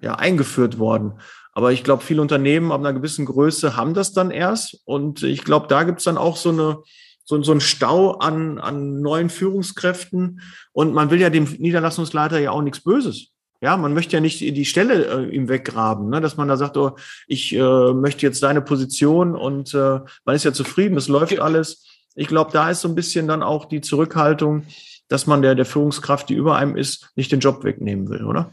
ja, 0.01 0.15
eingeführt 0.15 0.79
worden. 0.79 1.13
Aber 1.53 1.71
ich 1.71 1.83
glaube, 1.83 2.03
viele 2.03 2.21
Unternehmen 2.21 2.73
ab 2.73 2.81
einer 2.81 2.93
gewissen 2.93 3.25
Größe 3.25 3.77
haben 3.77 3.93
das 3.93 4.11
dann 4.11 4.31
erst. 4.31 4.81
Und 4.83 5.23
ich 5.23 5.45
glaube, 5.45 5.67
da 5.67 5.83
gibt's 5.83 6.03
dann 6.03 6.17
auch 6.17 6.35
so 6.35 6.49
eine 6.49 6.79
so, 7.27 7.41
so 7.41 7.53
ein 7.53 7.61
Stau 7.61 8.11
an, 8.11 8.59
an 8.59 9.01
neuen 9.01 9.29
Führungskräften. 9.29 10.41
Und 10.73 10.93
man 10.93 11.09
will 11.09 11.19
ja 11.19 11.29
dem 11.29 11.45
Niederlassungsleiter 11.45 12.39
ja 12.39 12.51
auch 12.51 12.61
nichts 12.61 12.81
Böses. 12.81 13.31
Ja, 13.65 13.77
man 13.77 13.95
möchte 13.95 14.15
ja 14.15 14.19
nicht 14.19 14.41
die 14.41 14.63
Stelle 14.63 15.05
äh, 15.05 15.35
ihm 15.35 15.49
weggraben, 15.49 16.07
ne? 16.07 16.21
dass 16.21 16.37
man 16.37 16.47
da 16.47 16.55
sagt, 16.55 16.77
oh, 16.77 16.97
ich 17.25 17.51
äh, 17.55 17.93
möchte 17.93 18.23
jetzt 18.23 18.43
deine 18.43 18.61
Position 18.61 19.35
und 19.35 19.73
äh, 19.73 20.01
man 20.23 20.35
ist 20.35 20.43
ja 20.43 20.53
zufrieden, 20.53 20.95
es 20.97 21.07
läuft 21.07 21.39
alles. 21.39 21.83
Ich 22.13 22.27
glaube, 22.27 22.51
da 22.51 22.69
ist 22.69 22.81
so 22.81 22.87
ein 22.87 22.93
bisschen 22.93 23.27
dann 23.27 23.41
auch 23.41 23.65
die 23.65 23.81
Zurückhaltung, 23.81 24.67
dass 25.07 25.25
man 25.25 25.41
der, 25.41 25.55
der 25.55 25.65
Führungskraft, 25.65 26.29
die 26.29 26.35
über 26.35 26.57
einem 26.57 26.77
ist, 26.77 27.09
nicht 27.15 27.31
den 27.31 27.39
Job 27.39 27.63
wegnehmen 27.63 28.07
will, 28.07 28.25
oder? 28.25 28.51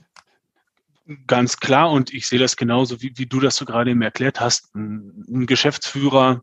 Ganz 1.26 1.58
klar, 1.58 1.90
und 1.90 2.14
ich 2.14 2.26
sehe 2.26 2.38
das 2.38 2.56
genauso, 2.56 3.02
wie, 3.02 3.12
wie 3.16 3.26
du 3.26 3.38
das 3.38 3.56
so 3.56 3.66
gerade 3.66 3.90
eben 3.90 4.00
erklärt 4.00 4.40
hast. 4.40 4.74
Ein, 4.74 5.26
ein 5.28 5.46
Geschäftsführer, 5.46 6.42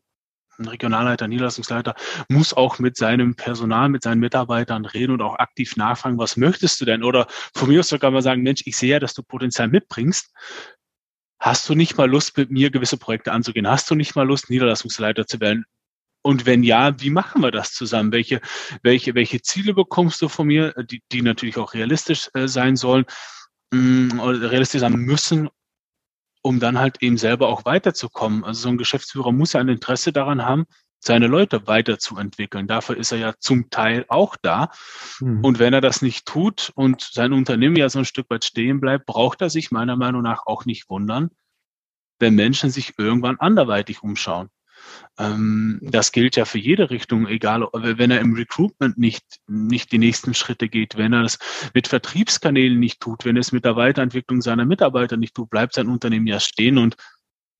ein 0.59 0.67
Regionalleiter, 0.67 1.27
Niederlassungsleiter 1.27 1.95
muss 2.27 2.53
auch 2.53 2.79
mit 2.79 2.97
seinem 2.97 3.35
Personal, 3.35 3.89
mit 3.89 4.03
seinen 4.03 4.19
Mitarbeitern 4.19 4.85
reden 4.85 5.13
und 5.13 5.21
auch 5.21 5.39
aktiv 5.39 5.75
nachfragen, 5.77 6.17
was 6.17 6.37
möchtest 6.37 6.81
du 6.81 6.85
denn? 6.85 7.03
Oder 7.03 7.27
von 7.55 7.69
mir 7.69 7.79
aus 7.79 7.87
sogar 7.87 8.11
mal 8.11 8.21
sagen, 8.21 8.43
Mensch, 8.43 8.61
ich 8.65 8.77
sehe 8.77 8.91
ja, 8.91 8.99
dass 8.99 9.13
du 9.13 9.23
Potenzial 9.23 9.69
mitbringst. 9.69 10.33
Hast 11.39 11.69
du 11.69 11.75
nicht 11.75 11.97
mal 11.97 12.09
Lust, 12.09 12.37
mit 12.37 12.51
mir 12.51 12.69
gewisse 12.69 12.97
Projekte 12.97 13.31
anzugehen? 13.31 13.67
Hast 13.67 13.89
du 13.89 13.95
nicht 13.95 14.15
mal 14.15 14.27
Lust, 14.27 14.49
Niederlassungsleiter 14.49 15.25
zu 15.25 15.39
werden? 15.39 15.65
Und 16.21 16.45
wenn 16.45 16.63
ja, 16.63 16.99
wie 16.99 17.11
machen 17.11 17.41
wir 17.41 17.51
das 17.51 17.71
zusammen? 17.71 18.11
Welche, 18.11 18.41
welche, 18.83 19.15
welche 19.15 19.41
Ziele 19.41 19.73
bekommst 19.73 20.21
du 20.21 20.27
von 20.27 20.47
mir, 20.47 20.73
die, 20.83 21.01
die 21.13 21.21
natürlich 21.21 21.57
auch 21.57 21.73
realistisch 21.73 22.29
äh, 22.33 22.49
sein 22.49 22.75
sollen, 22.75 23.05
mm, 23.71 24.19
oder 24.19 24.51
realistisch 24.51 24.81
sein 24.81 24.93
müssen 24.93 25.49
um 26.41 26.59
dann 26.59 26.79
halt 26.79 27.01
eben 27.01 27.17
selber 27.17 27.49
auch 27.49 27.65
weiterzukommen. 27.65 28.43
Also 28.43 28.61
so 28.61 28.69
ein 28.69 28.77
Geschäftsführer 28.77 29.31
muss 29.31 29.53
ja 29.53 29.59
ein 29.59 29.69
Interesse 29.69 30.11
daran 30.13 30.45
haben, 30.45 30.65
seine 30.99 31.27
Leute 31.27 31.65
weiterzuentwickeln. 31.67 32.67
Dafür 32.67 32.97
ist 32.97 33.11
er 33.11 33.17
ja 33.17 33.33
zum 33.39 33.69
Teil 33.69 34.05
auch 34.09 34.35
da. 34.41 34.69
Mhm. 35.19 35.43
Und 35.43 35.59
wenn 35.59 35.73
er 35.73 35.81
das 35.81 36.01
nicht 36.01 36.25
tut 36.25 36.71
und 36.75 37.01
sein 37.01 37.33
Unternehmen 37.33 37.75
ja 37.75 37.89
so 37.89 37.99
ein 37.99 38.05
Stück 38.05 38.29
weit 38.29 38.43
stehen 38.45 38.79
bleibt, 38.79 39.05
braucht 39.05 39.41
er 39.41 39.49
sich 39.49 39.71
meiner 39.71 39.95
Meinung 39.95 40.21
nach 40.21 40.45
auch 40.45 40.65
nicht 40.65 40.89
wundern, 40.89 41.29
wenn 42.19 42.35
Menschen 42.35 42.69
sich 42.69 42.93
irgendwann 42.97 43.39
anderweitig 43.39 44.03
umschauen. 44.03 44.49
Ähm, 45.17 45.79
das 45.81 46.11
gilt 46.11 46.35
ja 46.35 46.45
für 46.45 46.59
jede 46.59 46.89
Richtung, 46.89 47.27
egal, 47.27 47.67
wenn 47.73 48.11
er 48.11 48.19
im 48.21 48.33
Recruitment 48.33 48.97
nicht, 48.97 49.23
nicht 49.47 49.91
die 49.91 49.97
nächsten 49.97 50.33
Schritte 50.33 50.69
geht, 50.69 50.97
wenn 50.97 51.13
er 51.13 51.23
es 51.23 51.39
mit 51.73 51.87
Vertriebskanälen 51.87 52.79
nicht 52.79 52.99
tut, 52.99 53.25
wenn 53.25 53.35
er 53.35 53.41
es 53.41 53.51
mit 53.51 53.65
der 53.65 53.75
Weiterentwicklung 53.75 54.41
seiner 54.41 54.65
Mitarbeiter 54.65 55.17
nicht 55.17 55.35
tut, 55.35 55.49
bleibt 55.49 55.73
sein 55.73 55.89
Unternehmen 55.89 56.27
ja 56.27 56.39
stehen 56.39 56.77
und 56.77 56.95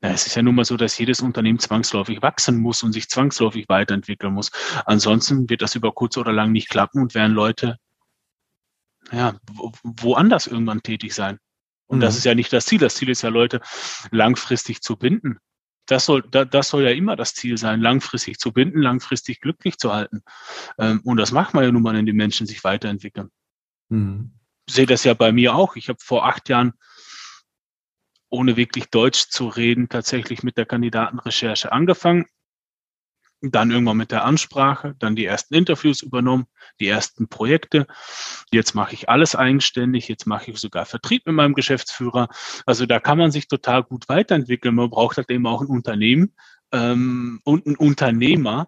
ja, 0.02 0.12
es 0.12 0.26
ist 0.26 0.36
ja 0.36 0.42
nun 0.42 0.56
mal 0.56 0.64
so, 0.64 0.78
dass 0.78 0.98
jedes 0.98 1.20
Unternehmen 1.20 1.60
zwangsläufig 1.60 2.22
wachsen 2.22 2.58
muss 2.58 2.84
und 2.84 2.94
sich 2.94 3.10
zwangsläufig 3.10 3.68
weiterentwickeln 3.68 4.34
muss. 4.34 4.50
Ansonsten 4.86 5.50
wird 5.50 5.62
das 5.62 5.76
über 5.76 5.92
kurz 5.92 6.16
oder 6.16 6.32
lang 6.32 6.54
nicht 6.54 6.70
klappen 6.70 7.02
und 7.02 7.16
werden 7.16 7.34
Leute 7.34 7.78
ja, 9.12 9.36
woanders 9.84 10.48
irgendwann 10.48 10.84
tätig 10.84 11.14
sein. 11.14 11.40
Und 11.88 11.98
mhm. 11.98 12.02
das 12.02 12.18
ist 12.18 12.24
ja 12.24 12.36
nicht 12.36 12.54
das 12.54 12.66
Ziel. 12.66 12.80
Das 12.80 12.96
Ziel 12.96 13.10
ist 13.10 13.24
ja, 13.24 13.30
Leute 13.30 13.62
langfristig 14.12 14.82
zu 14.82 14.96
binden. 14.96 15.40
Das 15.90 16.06
soll, 16.06 16.22
das 16.22 16.70
soll 16.70 16.84
ja 16.84 16.92
immer 16.92 17.16
das 17.16 17.34
Ziel 17.34 17.58
sein, 17.58 17.82
langfristig 17.82 18.38
zu 18.38 18.54
binden, 18.54 18.80
langfristig 18.80 19.42
glücklich 19.42 19.80
zu 19.80 19.92
halten. 19.92 20.22
Ähm, 20.78 21.02
und 21.04 21.18
das 21.18 21.32
macht 21.32 21.56
man 21.56 21.64
ja 21.64 21.72
nun 21.72 21.82
mal, 21.82 21.96
wenn 21.96 22.06
die 22.06 22.14
Menschen 22.14 22.46
sich 22.46 22.64
weiterentwickeln. 22.64 23.32
Mhm. 23.90 24.32
Ich 24.68 24.76
sehe 24.76 24.86
das 24.86 25.04
ja 25.04 25.16
bei 25.16 25.32
mir 25.32 25.56
auch. 25.56 25.76
Ich 25.76 25.90
habe 25.90 25.98
vor 26.00 26.28
acht 26.28 26.48
Jahren 26.48 26.74
ohne 28.30 28.56
wirklich 28.56 28.92
Deutsch 28.92 29.30
zu 29.30 29.48
reden, 29.48 29.90
tatsächlich 29.90 30.44
mit 30.44 30.58
der 30.58 30.68
Kandidatenrecherche 30.68 31.72
angefangen. 31.72 32.28
Dann 33.42 33.72
irgendwann 33.72 33.96
mit 33.96 34.12
der 34.12 34.26
Ansprache, 34.26 34.96
dann 35.00 35.16
die 35.16 35.26
ersten 35.26 35.54
Interviews 35.54 36.02
übernommen, 36.02 36.48
die 36.82 36.88
ersten 36.88 37.30
Projekte. 37.30 37.88
Jetzt 38.52 38.76
mache 38.76 38.94
ich 38.94 39.08
alles 39.08 39.34
eigenständig, 39.34 40.10
jetzt 40.10 40.28
mache 40.28 40.52
ich 40.52 40.58
sogar 40.58 40.86
Vertrieb 40.86 41.26
mit 41.26 41.36
meinem 41.36 41.54
Geschäftsführer. 41.54 42.28
Also 42.66 42.86
da 42.86 43.00
kann 43.00 43.18
man 43.18 43.32
sich 43.32 43.48
total 43.48 43.84
gut 43.84 44.10
weiterentwickeln. 44.10 44.76
Man 44.76 44.90
braucht 44.90 45.18
halt 45.18 45.30
eben 45.30 45.48
auch 45.48 45.62
ein 45.62 45.68
Unternehmen 45.68 46.34
ähm, 46.74 47.40
und 47.46 47.66
einen 47.66 47.78
Unternehmer, 47.78 48.68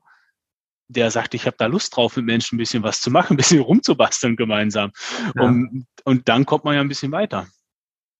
der 0.87 1.11
sagt, 1.11 1.33
ich 1.33 1.45
habe 1.45 1.57
da 1.57 1.65
Lust 1.65 1.95
drauf, 1.95 2.15
mit 2.15 2.25
Menschen 2.25 2.55
ein 2.55 2.59
bisschen 2.59 2.83
was 2.83 3.01
zu 3.01 3.11
machen, 3.11 3.33
ein 3.33 3.37
bisschen 3.37 3.61
rumzubasteln 3.61 4.35
gemeinsam. 4.35 4.91
Ja. 5.35 5.43
Und, 5.43 5.85
und 6.03 6.29
dann 6.29 6.45
kommt 6.45 6.65
man 6.65 6.75
ja 6.75 6.81
ein 6.81 6.89
bisschen 6.89 7.11
weiter. 7.11 7.47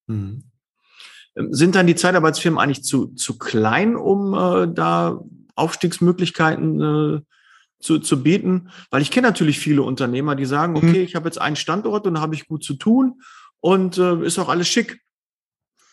Mhm. 0.08 0.44
Sind 1.34 1.76
dann 1.76 1.88
die 1.88 1.96
Zeitarbeitsfirmen 1.96 2.60
eigentlich 2.60 2.84
zu, 2.84 3.08
zu 3.14 3.38
klein, 3.38 3.96
um 3.96 4.34
äh, 4.34 4.74
da 4.74 5.22
Aufstiegsmöglichkeiten 5.56 6.82
äh, 6.82 7.22
zu, 7.80 8.00
zu 8.00 8.24
bieten? 8.24 8.70
Weil 8.90 9.02
ich 9.02 9.12
kenne 9.12 9.28
natürlich 9.28 9.60
viele 9.60 9.84
Unternehmer, 9.84 10.36
die 10.36 10.46
sagen, 10.46 10.74
mhm. 10.74 10.78
okay, 10.78 11.00
mhm. 11.00 11.06
ich 11.06 11.16
habe 11.16 11.28
jetzt 11.28 11.40
einen 11.40 11.56
Standort 11.56 12.08
und 12.08 12.20
habe 12.20 12.36
ich 12.36 12.48
gut 12.48 12.64
zu 12.64 12.76
tun 12.76 13.22
und 13.60 13.98
äh, 13.98 14.24
ist 14.26 14.40
auch 14.40 14.50
alles 14.50 14.68
schick. 14.68 15.02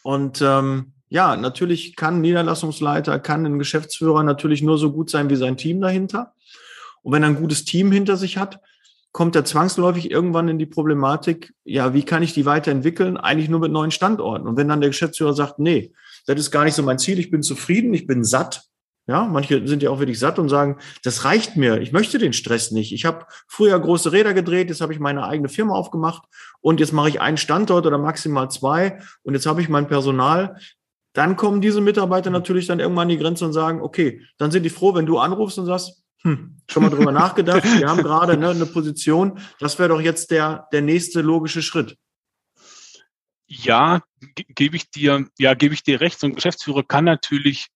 Und 0.03 0.41
ähm, 0.43 0.93
ja, 1.09 1.37
natürlich 1.37 1.97
kann 1.97 2.17
ein 2.17 2.21
Niederlassungsleiter, 2.21 3.19
kann 3.19 3.47
ein 3.47 3.59
Geschäftsführer 3.59 4.23
natürlich 4.23 4.63
nur 4.63 4.79
so 4.79 4.93
gut 4.93 5.11
sein 5.11 5.31
wie 5.31 5.37
sein 5.37 5.57
Team 5.57 5.81
dahinter. 5.81 6.35
Und 7.03 7.13
wenn 7.13 7.23
er 7.23 7.31
ein 7.31 7.37
gutes 7.37 7.65
Team 7.65 7.93
hinter 7.93 8.17
sich 8.17 8.37
hat, 8.37 8.61
kommt 9.13 9.35
er 9.35 9.45
zwangsläufig 9.45 10.11
irgendwann 10.11 10.49
in 10.49 10.59
die 10.59 10.67
Problematik, 10.67 11.55
ja, 11.65 11.95
wie 11.95 12.05
kann 12.05 12.23
ich 12.23 12.35
die 12.35 12.47
weiterentwickeln? 12.47 13.17
Eigentlich 13.17 13.49
nur 13.49 13.61
mit 13.61 13.73
neuen 13.73 13.91
Standorten. 13.91 14.47
Und 14.47 14.57
wenn 14.57 14.69
dann 14.69 14.81
der 14.81 14.91
Geschäftsführer 14.91 15.33
sagt, 15.33 15.59
nee, 15.59 15.93
das 16.27 16.39
ist 16.39 16.51
gar 16.51 16.65
nicht 16.65 16.75
so 16.75 16.83
mein 16.83 16.99
Ziel, 16.99 17.19
ich 17.19 17.31
bin 17.31 17.43
zufrieden, 17.43 17.95
ich 17.95 18.07
bin 18.07 18.23
satt. 18.23 18.65
Ja, 19.09 19.25
manche 19.25 19.67
sind 19.67 19.83
ja 19.83 19.89
auch 19.89 20.01
wirklich 20.01 20.19
satt 20.19 20.39
und 20.39 20.51
sagen, 20.51 20.77
das 21.03 21.25
reicht 21.25 21.57
mir, 21.57 21.81
ich 21.81 21.93
möchte 21.93 22.19
den 22.19 22.35
Stress 22.35 22.73
nicht. 22.73 22.93
Ich 22.93 23.07
habe 23.07 23.25
früher 23.47 23.81
große 23.81 24.13
Räder 24.13 24.35
gedreht, 24.35 24.69
jetzt 24.69 24.83
habe 24.83 24.93
ich 24.93 24.99
meine 24.99 25.25
eigene 25.25 25.49
Firma 25.49 25.75
aufgemacht 25.75 26.25
und 26.61 26.79
jetzt 26.79 26.93
mache 26.93 27.09
ich 27.09 27.19
einen 27.19 27.39
Standort 27.39 27.87
oder 27.87 27.97
maximal 27.97 28.51
zwei 28.51 29.01
und 29.23 29.33
jetzt 29.33 29.47
habe 29.47 29.63
ich 29.63 29.71
mein 29.71 29.89
Personal. 29.89 30.59
Dann 31.15 31.37
kommen 31.37 31.63
diese 31.63 31.81
Mitarbeiter 31.81 32.29
natürlich 32.29 32.67
dann 32.67 32.81
irgendwann 32.81 33.05
an 33.05 33.09
die 33.09 33.17
Grenze 33.17 33.47
und 33.47 33.55
sagen, 33.55 33.81
okay, 33.81 34.21
dann 34.37 34.51
sind 34.51 34.65
die 34.65 34.71
froh, 34.71 34.95
wenn 34.95 35.07
du 35.07 35.19
anrufst 35.19 35.59
und 35.59 35.65
sagst, 35.65 36.05
hm, 36.21 36.59
schon 36.69 36.83
mal 36.83 36.91
drüber 36.91 37.11
nachgedacht. 37.11 37.65
Wir 37.65 37.89
haben 37.89 38.03
gerade 38.03 38.37
ne, 38.37 38.51
eine 38.51 38.67
Position. 38.67 39.39
Das 39.59 39.79
wäre 39.79 39.89
doch 39.89 40.03
jetzt 40.03 40.31
der, 40.31 40.69
der 40.71 40.83
nächste 40.83 41.23
logische 41.23 41.63
Schritt. 41.63 41.97
Ja, 43.47 44.03
gebe 44.55 44.77
ich 44.77 44.91
dir, 44.91 45.27
ja, 45.39 45.55
gebe 45.55 45.73
ich 45.73 45.83
dir 45.83 46.03
recht. 46.03 46.21
So 46.21 46.27
ein 46.27 46.35
Geschäftsführer 46.35 46.83
kann 46.83 47.05
natürlich, 47.05 47.69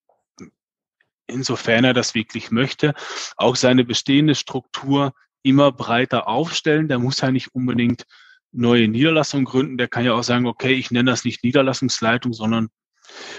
insofern 1.32 1.84
er 1.84 1.94
das 1.94 2.14
wirklich 2.14 2.50
möchte, 2.50 2.94
auch 3.36 3.56
seine 3.56 3.84
bestehende 3.84 4.34
Struktur 4.34 5.12
immer 5.42 5.72
breiter 5.72 6.28
aufstellen. 6.28 6.88
Der 6.88 6.98
muss 6.98 7.20
ja 7.20 7.30
nicht 7.30 7.54
unbedingt 7.54 8.04
neue 8.52 8.88
Niederlassungen 8.88 9.44
gründen. 9.44 9.78
Der 9.78 9.88
kann 9.88 10.04
ja 10.04 10.12
auch 10.12 10.22
sagen, 10.22 10.46
okay, 10.46 10.74
ich 10.74 10.90
nenne 10.90 11.10
das 11.10 11.24
nicht 11.24 11.42
Niederlassungsleitung, 11.42 12.32
sondern 12.32 12.68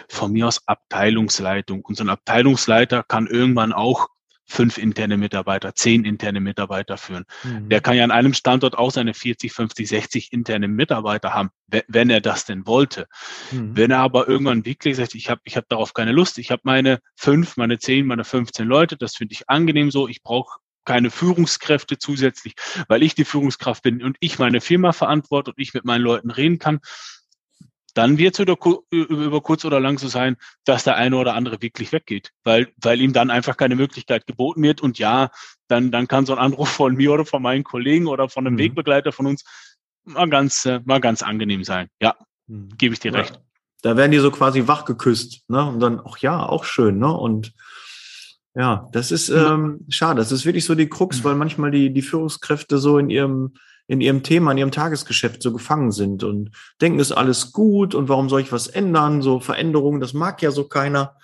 von 0.09 0.31
mir 0.31 0.47
aus 0.47 0.67
Abteilungsleitung. 0.67 1.81
Und 1.83 1.95
so 1.95 2.03
ein 2.03 2.09
Abteilungsleiter 2.09 3.03
kann 3.03 3.27
irgendwann 3.27 3.73
auch 3.73 4.07
fünf 4.45 4.77
interne 4.77 5.17
Mitarbeiter, 5.17 5.73
zehn 5.75 6.05
interne 6.05 6.39
Mitarbeiter 6.39 6.97
führen. 6.97 7.25
Mhm. 7.43 7.69
Der 7.69 7.81
kann 7.81 7.95
ja 7.95 8.03
an 8.03 8.11
einem 8.11 8.33
Standort 8.33 8.77
auch 8.77 8.91
seine 8.91 9.13
40, 9.13 9.51
50, 9.51 9.87
60 9.87 10.33
interne 10.33 10.67
Mitarbeiter 10.67 11.33
haben, 11.33 11.49
wenn 11.87 12.09
er 12.09 12.21
das 12.21 12.45
denn 12.45 12.67
wollte. 12.67 13.07
Mhm. 13.51 13.75
Wenn 13.75 13.91
er 13.91 13.99
aber 13.99 14.27
irgendwann 14.27 14.65
wirklich 14.65 14.97
sagt, 14.97 15.15
ich 15.15 15.29
habe 15.29 15.41
ich 15.43 15.57
hab 15.57 15.67
darauf 15.69 15.93
keine 15.93 16.11
Lust, 16.11 16.37
ich 16.37 16.51
habe 16.51 16.61
meine 16.65 16.99
fünf, 17.15 17.57
meine 17.57 17.79
zehn, 17.79 18.05
meine 18.05 18.23
15 18.23 18.67
Leute, 18.67 18.97
das 18.97 19.15
finde 19.15 19.33
ich 19.33 19.49
angenehm 19.49 19.91
so, 19.91 20.07
ich 20.07 20.23
brauche 20.23 20.59
keine 20.85 21.11
Führungskräfte 21.11 21.97
zusätzlich, 21.97 22.55
weil 22.87 23.03
ich 23.03 23.15
die 23.15 23.25
Führungskraft 23.25 23.83
bin 23.83 24.03
und 24.03 24.17
ich 24.19 24.37
meine 24.39 24.59
Firma 24.59 24.91
verantworte 24.91 25.51
und 25.51 25.59
ich 25.59 25.73
mit 25.73 25.85
meinen 25.85 26.01
Leuten 26.01 26.29
reden 26.29 26.59
kann, 26.59 26.79
dann 27.93 28.17
wird 28.17 28.33
es 28.33 28.39
über, 28.39 28.57
über 28.91 29.41
kurz 29.41 29.65
oder 29.65 29.79
lang 29.79 29.97
so 29.99 30.07
sein, 30.07 30.37
dass 30.65 30.83
der 30.83 30.95
eine 30.95 31.17
oder 31.17 31.35
andere 31.35 31.61
wirklich 31.61 31.91
weggeht, 31.91 32.31
weil, 32.43 32.71
weil 32.81 33.01
ihm 33.01 33.13
dann 33.13 33.29
einfach 33.29 33.57
keine 33.57 33.75
Möglichkeit 33.75 34.25
geboten 34.25 34.63
wird. 34.63 34.81
Und 34.81 34.97
ja, 34.99 35.29
dann, 35.67 35.91
dann 35.91 36.07
kann 36.07 36.25
so 36.25 36.33
ein 36.33 36.39
Anruf 36.39 36.69
von 36.69 36.95
mir 36.95 37.11
oder 37.11 37.25
von 37.25 37.41
meinen 37.41 37.63
Kollegen 37.63 38.07
oder 38.07 38.29
von 38.29 38.47
einem 38.47 38.55
mhm. 38.55 38.59
Wegbegleiter 38.59 39.11
von 39.11 39.27
uns 39.27 39.43
mal 40.05 40.29
ganz, 40.29 40.65
äh, 40.65 40.81
mal 40.85 40.99
ganz 40.99 41.21
angenehm 41.21 41.63
sein. 41.63 41.89
Ja, 42.01 42.15
mhm. 42.47 42.69
gebe 42.77 42.93
ich 42.93 42.99
dir 42.99 43.11
ja. 43.11 43.19
recht. 43.19 43.39
Da 43.81 43.97
werden 43.97 44.11
die 44.11 44.19
so 44.19 44.31
quasi 44.31 44.67
wach 44.67 44.85
geküsst, 44.85 45.43
ne? 45.49 45.63
Und 45.65 45.79
dann, 45.81 46.01
ach 46.03 46.17
ja, 46.19 46.45
auch 46.45 46.63
schön, 46.63 46.99
ne? 46.99 47.11
Und 47.11 47.53
ja, 48.55 48.87
das 48.91 49.11
ist 49.11 49.29
ähm, 49.29 49.85
schade. 49.89 50.19
Das 50.19 50.31
ist 50.31 50.45
wirklich 50.45 50.63
so 50.63 50.75
die 50.75 50.87
Krux, 50.87 51.19
mhm. 51.19 51.23
weil 51.25 51.35
manchmal 51.35 51.71
die, 51.71 51.91
die 51.93 52.01
Führungskräfte 52.01 52.77
so 52.77 52.97
in 52.97 53.09
ihrem 53.09 53.55
in 53.87 54.01
ihrem 54.01 54.23
Thema, 54.23 54.51
in 54.51 54.57
ihrem 54.57 54.71
Tagesgeschäft 54.71 55.41
so 55.41 55.51
gefangen 55.51 55.91
sind 55.91 56.23
und 56.23 56.51
denken, 56.81 56.99
ist 56.99 57.11
alles 57.11 57.51
gut 57.51 57.95
und 57.95 58.09
warum 58.09 58.29
soll 58.29 58.41
ich 58.41 58.51
was 58.51 58.67
ändern? 58.67 59.21
So 59.21 59.39
Veränderungen, 59.39 59.99
das 59.99 60.13
mag 60.13 60.41
ja 60.41 60.51
so 60.51 60.65
keiner. 60.65 61.15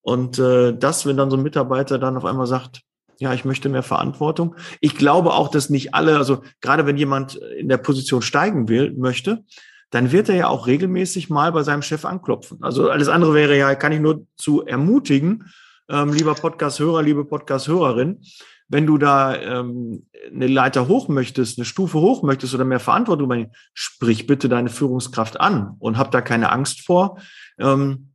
Und 0.00 0.38
äh, 0.38 0.76
das, 0.76 1.04
wenn 1.04 1.16
dann 1.16 1.30
so 1.30 1.36
ein 1.36 1.42
Mitarbeiter 1.42 1.98
dann 1.98 2.16
auf 2.16 2.24
einmal 2.24 2.46
sagt, 2.46 2.82
ja, 3.18 3.32
ich 3.32 3.44
möchte 3.44 3.68
mehr 3.68 3.82
Verantwortung. 3.82 4.56
Ich 4.80 4.96
glaube 4.96 5.32
auch, 5.32 5.48
dass 5.48 5.70
nicht 5.70 5.94
alle, 5.94 6.16
also 6.16 6.42
gerade 6.60 6.86
wenn 6.86 6.96
jemand 6.96 7.34
in 7.34 7.68
der 7.68 7.78
Position 7.78 8.22
steigen 8.22 8.68
will, 8.68 8.94
möchte, 8.96 9.44
dann 9.90 10.12
wird 10.12 10.28
er 10.28 10.34
ja 10.34 10.48
auch 10.48 10.66
regelmäßig 10.66 11.30
mal 11.30 11.52
bei 11.52 11.62
seinem 11.62 11.82
Chef 11.82 12.04
anklopfen. 12.04 12.58
Also 12.62 12.90
alles 12.90 13.08
andere 13.08 13.34
wäre 13.34 13.56
ja, 13.56 13.74
kann 13.74 13.92
ich 13.92 14.00
nur 14.00 14.26
zu 14.36 14.66
ermutigen, 14.66 15.44
ähm, 15.88 16.12
lieber 16.12 16.34
Podcast-Hörer, 16.34 17.02
liebe 17.02 17.24
Podcast-Hörerin, 17.24 18.20
wenn 18.68 18.86
du 18.86 18.98
da 18.98 19.36
ähm, 19.36 20.06
eine 20.32 20.46
Leiter 20.48 20.88
hoch 20.88 21.08
möchtest, 21.08 21.58
eine 21.58 21.64
Stufe 21.64 22.00
hoch 22.00 22.22
möchtest 22.22 22.54
oder 22.54 22.64
mehr 22.64 22.80
Verantwortung 22.80 23.26
übernehmen, 23.26 23.52
sprich 23.74 24.26
bitte 24.26 24.48
deine 24.48 24.70
Führungskraft 24.70 25.40
an 25.40 25.76
und 25.78 25.98
hab 25.98 26.10
da 26.10 26.20
keine 26.20 26.50
Angst 26.50 26.84
vor. 26.84 27.18
Ähm, 27.58 28.10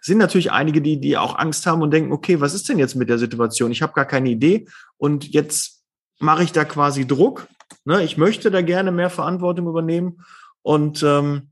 sind 0.00 0.18
natürlich 0.18 0.52
einige, 0.52 0.80
die, 0.80 0.98
die 1.00 1.18
auch 1.18 1.38
Angst 1.38 1.66
haben 1.66 1.82
und 1.82 1.90
denken, 1.90 2.12
okay, 2.12 2.40
was 2.40 2.54
ist 2.54 2.68
denn 2.68 2.78
jetzt 2.78 2.94
mit 2.94 3.08
der 3.08 3.18
Situation? 3.18 3.72
Ich 3.72 3.82
habe 3.82 3.92
gar 3.92 4.06
keine 4.06 4.30
Idee 4.30 4.66
und 4.96 5.28
jetzt 5.28 5.82
mache 6.18 6.44
ich 6.44 6.52
da 6.52 6.64
quasi 6.64 7.06
Druck. 7.06 7.48
Ne? 7.84 8.02
Ich 8.02 8.16
möchte 8.16 8.50
da 8.50 8.62
gerne 8.62 8.92
mehr 8.92 9.10
Verantwortung 9.10 9.66
übernehmen 9.66 10.24
und 10.62 11.02
ähm, 11.02 11.48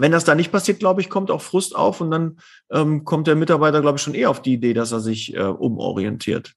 wenn 0.00 0.12
das 0.12 0.24
da 0.24 0.34
nicht 0.36 0.52
passiert, 0.52 0.78
glaube 0.78 1.00
ich, 1.00 1.10
kommt 1.10 1.30
auch 1.30 1.42
Frust 1.42 1.74
auf 1.74 2.00
und 2.00 2.10
dann 2.12 2.38
ähm, 2.70 3.04
kommt 3.04 3.26
der 3.26 3.34
Mitarbeiter, 3.34 3.80
glaube 3.80 3.96
ich, 3.96 4.02
schon 4.02 4.14
eher 4.14 4.30
auf 4.30 4.42
die 4.42 4.52
Idee, 4.52 4.72
dass 4.72 4.92
er 4.92 5.00
sich 5.00 5.34
äh, 5.34 5.40
umorientiert 5.40 6.54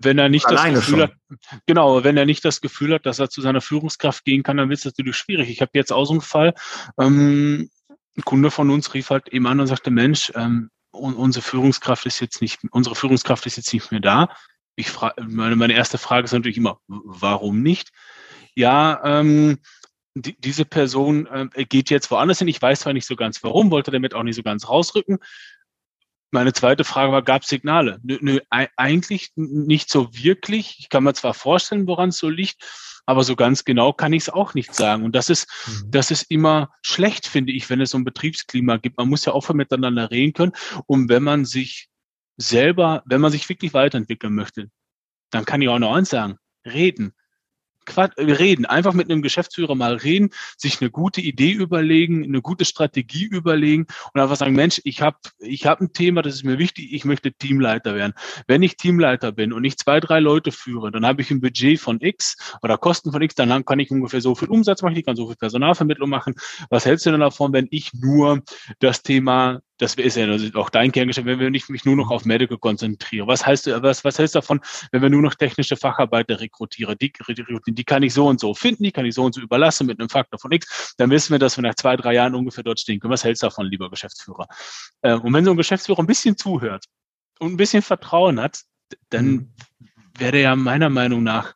wenn 0.00 0.18
er 0.18 0.28
nicht 0.28 0.50
das 0.50 0.64
Gefühl 0.64 0.80
schon. 0.82 1.02
hat, 1.02 1.12
genau, 1.66 2.04
wenn 2.04 2.16
er 2.16 2.26
nicht 2.26 2.44
das 2.44 2.60
Gefühl 2.60 2.94
hat, 2.94 3.06
dass 3.06 3.18
er 3.18 3.30
zu 3.30 3.40
seiner 3.40 3.60
Führungskraft 3.60 4.24
gehen 4.24 4.42
kann, 4.42 4.56
dann 4.56 4.68
wird 4.68 4.78
es 4.78 4.84
natürlich 4.84 5.16
schwierig. 5.16 5.50
Ich 5.50 5.60
habe 5.60 5.72
jetzt 5.74 5.92
auch 5.92 6.04
so 6.04 6.12
einen 6.12 6.20
Fall, 6.20 6.54
ähm, 6.98 7.70
ein 8.16 8.22
Kunde 8.24 8.50
von 8.50 8.70
uns 8.70 8.94
rief 8.94 9.10
halt 9.10 9.28
eben 9.28 9.46
an 9.46 9.60
und 9.60 9.66
sagte, 9.66 9.90
Mensch, 9.90 10.32
ähm, 10.34 10.70
unsere 10.90 11.42
Führungskraft 11.42 12.06
ist 12.06 12.20
jetzt 12.20 12.40
nicht, 12.40 12.60
unsere 12.70 12.94
Führungskraft 12.94 13.44
ist 13.46 13.56
jetzt 13.56 13.72
nicht 13.72 13.90
mehr 13.90 14.00
da. 14.00 14.30
Ich 14.74 14.90
frage, 14.90 15.22
meine, 15.24 15.56
meine 15.56 15.74
erste 15.74 15.98
Frage 15.98 16.24
ist 16.24 16.32
natürlich 16.32 16.56
immer, 16.56 16.80
warum 16.86 17.62
nicht? 17.62 17.90
Ja, 18.54 19.00
ähm, 19.04 19.58
die, 20.14 20.38
diese 20.40 20.64
Person 20.64 21.26
äh, 21.26 21.64
geht 21.66 21.90
jetzt 21.90 22.10
woanders 22.10 22.38
hin. 22.38 22.48
Ich 22.48 22.60
weiß 22.60 22.80
zwar 22.80 22.94
nicht 22.94 23.06
so 23.06 23.16
ganz 23.16 23.42
warum, 23.44 23.70
wollte 23.70 23.90
damit 23.90 24.14
auch 24.14 24.22
nicht 24.22 24.36
so 24.36 24.42
ganz 24.42 24.68
rausrücken 24.68 25.18
meine 26.30 26.52
zweite 26.52 26.84
Frage 26.84 27.12
war, 27.12 27.22
gab 27.22 27.42
es 27.42 27.48
Signale? 27.48 27.98
Nö, 28.02 28.18
nö, 28.20 28.40
eigentlich 28.50 29.30
nicht 29.36 29.90
so 29.90 30.12
wirklich. 30.12 30.76
Ich 30.78 30.88
kann 30.88 31.04
mir 31.04 31.14
zwar 31.14 31.34
vorstellen, 31.34 31.86
woran 31.86 32.10
es 32.10 32.18
so 32.18 32.28
liegt, 32.28 32.56
aber 33.06 33.22
so 33.22 33.36
ganz 33.36 33.64
genau 33.64 33.92
kann 33.92 34.12
ich 34.12 34.24
es 34.24 34.28
auch 34.28 34.54
nicht 34.54 34.74
sagen. 34.74 35.04
Und 35.04 35.14
das 35.14 35.30
ist, 35.30 35.48
mhm. 35.66 35.90
das 35.90 36.10
ist 36.10 36.30
immer 36.30 36.70
schlecht, 36.82 37.26
finde 37.26 37.52
ich, 37.52 37.70
wenn 37.70 37.80
es 37.80 37.90
so 37.90 37.98
ein 37.98 38.04
Betriebsklima 38.04 38.76
gibt. 38.78 38.98
Man 38.98 39.08
muss 39.08 39.24
ja 39.24 39.32
offen 39.32 39.56
miteinander 39.56 40.10
reden 40.10 40.32
können. 40.32 40.52
Und 40.86 41.08
wenn 41.08 41.22
man 41.22 41.44
sich 41.44 41.88
selber, 42.36 43.02
wenn 43.06 43.20
man 43.20 43.32
sich 43.32 43.48
wirklich 43.48 43.72
weiterentwickeln 43.72 44.34
möchte, 44.34 44.70
dann 45.30 45.44
kann 45.44 45.62
ich 45.62 45.68
auch 45.68 45.78
noch 45.78 45.94
eins 45.94 46.10
sagen, 46.10 46.38
reden. 46.64 47.14
Quatsch, 47.86 48.12
reden, 48.18 48.66
einfach 48.66 48.92
mit 48.92 49.10
einem 49.10 49.22
Geschäftsführer 49.22 49.74
mal 49.74 49.94
reden, 49.94 50.30
sich 50.56 50.80
eine 50.80 50.90
gute 50.90 51.20
Idee 51.20 51.52
überlegen, 51.52 52.24
eine 52.24 52.42
gute 52.42 52.64
Strategie 52.64 53.24
überlegen 53.24 53.86
und 54.12 54.20
einfach 54.20 54.36
sagen, 54.36 54.54
Mensch, 54.54 54.80
ich 54.84 55.00
habe 55.00 55.16
ich 55.38 55.66
hab 55.66 55.80
ein 55.80 55.92
Thema, 55.92 56.22
das 56.22 56.34
ist 56.34 56.44
mir 56.44 56.58
wichtig, 56.58 56.92
ich 56.92 57.04
möchte 57.04 57.32
Teamleiter 57.32 57.94
werden. 57.94 58.12
Wenn 58.46 58.62
ich 58.62 58.76
Teamleiter 58.76 59.32
bin 59.32 59.52
und 59.52 59.64
ich 59.64 59.78
zwei, 59.78 60.00
drei 60.00 60.20
Leute 60.20 60.52
führe, 60.52 60.90
dann 60.90 61.06
habe 61.06 61.22
ich 61.22 61.30
ein 61.30 61.40
Budget 61.40 61.80
von 61.80 62.00
X 62.00 62.36
oder 62.62 62.76
Kosten 62.76 63.12
von 63.12 63.22
X, 63.22 63.34
dann 63.34 63.64
kann 63.64 63.78
ich 63.78 63.90
ungefähr 63.90 64.20
so 64.20 64.34
viel 64.34 64.48
Umsatz 64.48 64.82
machen, 64.82 64.96
ich 64.96 65.06
kann 65.06 65.16
so 65.16 65.26
viel 65.26 65.36
Personalvermittlung 65.36 66.10
machen. 66.10 66.34
Was 66.68 66.84
hältst 66.84 67.06
du 67.06 67.10
denn 67.10 67.20
davon, 67.20 67.52
wenn 67.52 67.68
ich 67.70 67.92
nur 67.94 68.42
das 68.80 69.02
Thema 69.02 69.60
das 69.78 69.94
ist 69.94 70.16
ja 70.16 70.26
auch 70.54 70.70
dein 70.70 70.92
Kerngeschäft, 70.92 71.26
wenn 71.26 71.54
ich 71.54 71.68
mich 71.68 71.84
nur 71.84 71.96
noch 71.96 72.10
auf 72.10 72.24
Medical 72.24 72.58
konzentriere. 72.58 73.26
Was 73.26 73.44
heißt, 73.44 73.66
was, 73.82 74.04
was 74.04 74.18
heißt 74.18 74.34
davon, 74.34 74.60
wenn 74.90 75.02
wir 75.02 75.10
nur 75.10 75.22
noch 75.22 75.34
technische 75.34 75.76
Facharbeiter 75.76 76.40
rekrutieren? 76.40 76.96
Die, 76.98 77.12
die 77.66 77.84
kann 77.84 78.02
ich 78.02 78.14
so 78.14 78.26
und 78.26 78.40
so 78.40 78.54
finden, 78.54 78.84
die 78.84 78.92
kann 78.92 79.04
ich 79.04 79.14
so 79.14 79.24
und 79.24 79.34
so 79.34 79.40
überlassen 79.40 79.86
mit 79.86 80.00
einem 80.00 80.08
Faktor 80.08 80.38
von 80.38 80.50
X. 80.52 80.94
Dann 80.96 81.10
wissen 81.10 81.32
wir, 81.32 81.38
dass 81.38 81.56
wir 81.56 81.62
nach 81.62 81.74
zwei, 81.74 81.96
drei 81.96 82.14
Jahren 82.14 82.34
ungefähr 82.34 82.64
dort 82.64 82.80
stehen 82.80 83.00
können. 83.00 83.12
Was 83.12 83.24
hältst 83.24 83.42
du 83.42 83.48
davon, 83.48 83.66
lieber 83.66 83.90
Geschäftsführer? 83.90 84.46
Äh, 85.02 85.14
und 85.14 85.32
wenn 85.32 85.44
so 85.44 85.50
ein 85.50 85.56
Geschäftsführer 85.56 86.00
ein 86.00 86.06
bisschen 86.06 86.36
zuhört 86.36 86.86
und 87.38 87.52
ein 87.52 87.56
bisschen 87.56 87.82
Vertrauen 87.82 88.40
hat, 88.40 88.62
dann 89.10 89.26
mhm. 89.26 89.54
wäre 90.16 90.40
ja 90.40 90.56
meiner 90.56 90.88
Meinung 90.88 91.22
nach, 91.22 91.54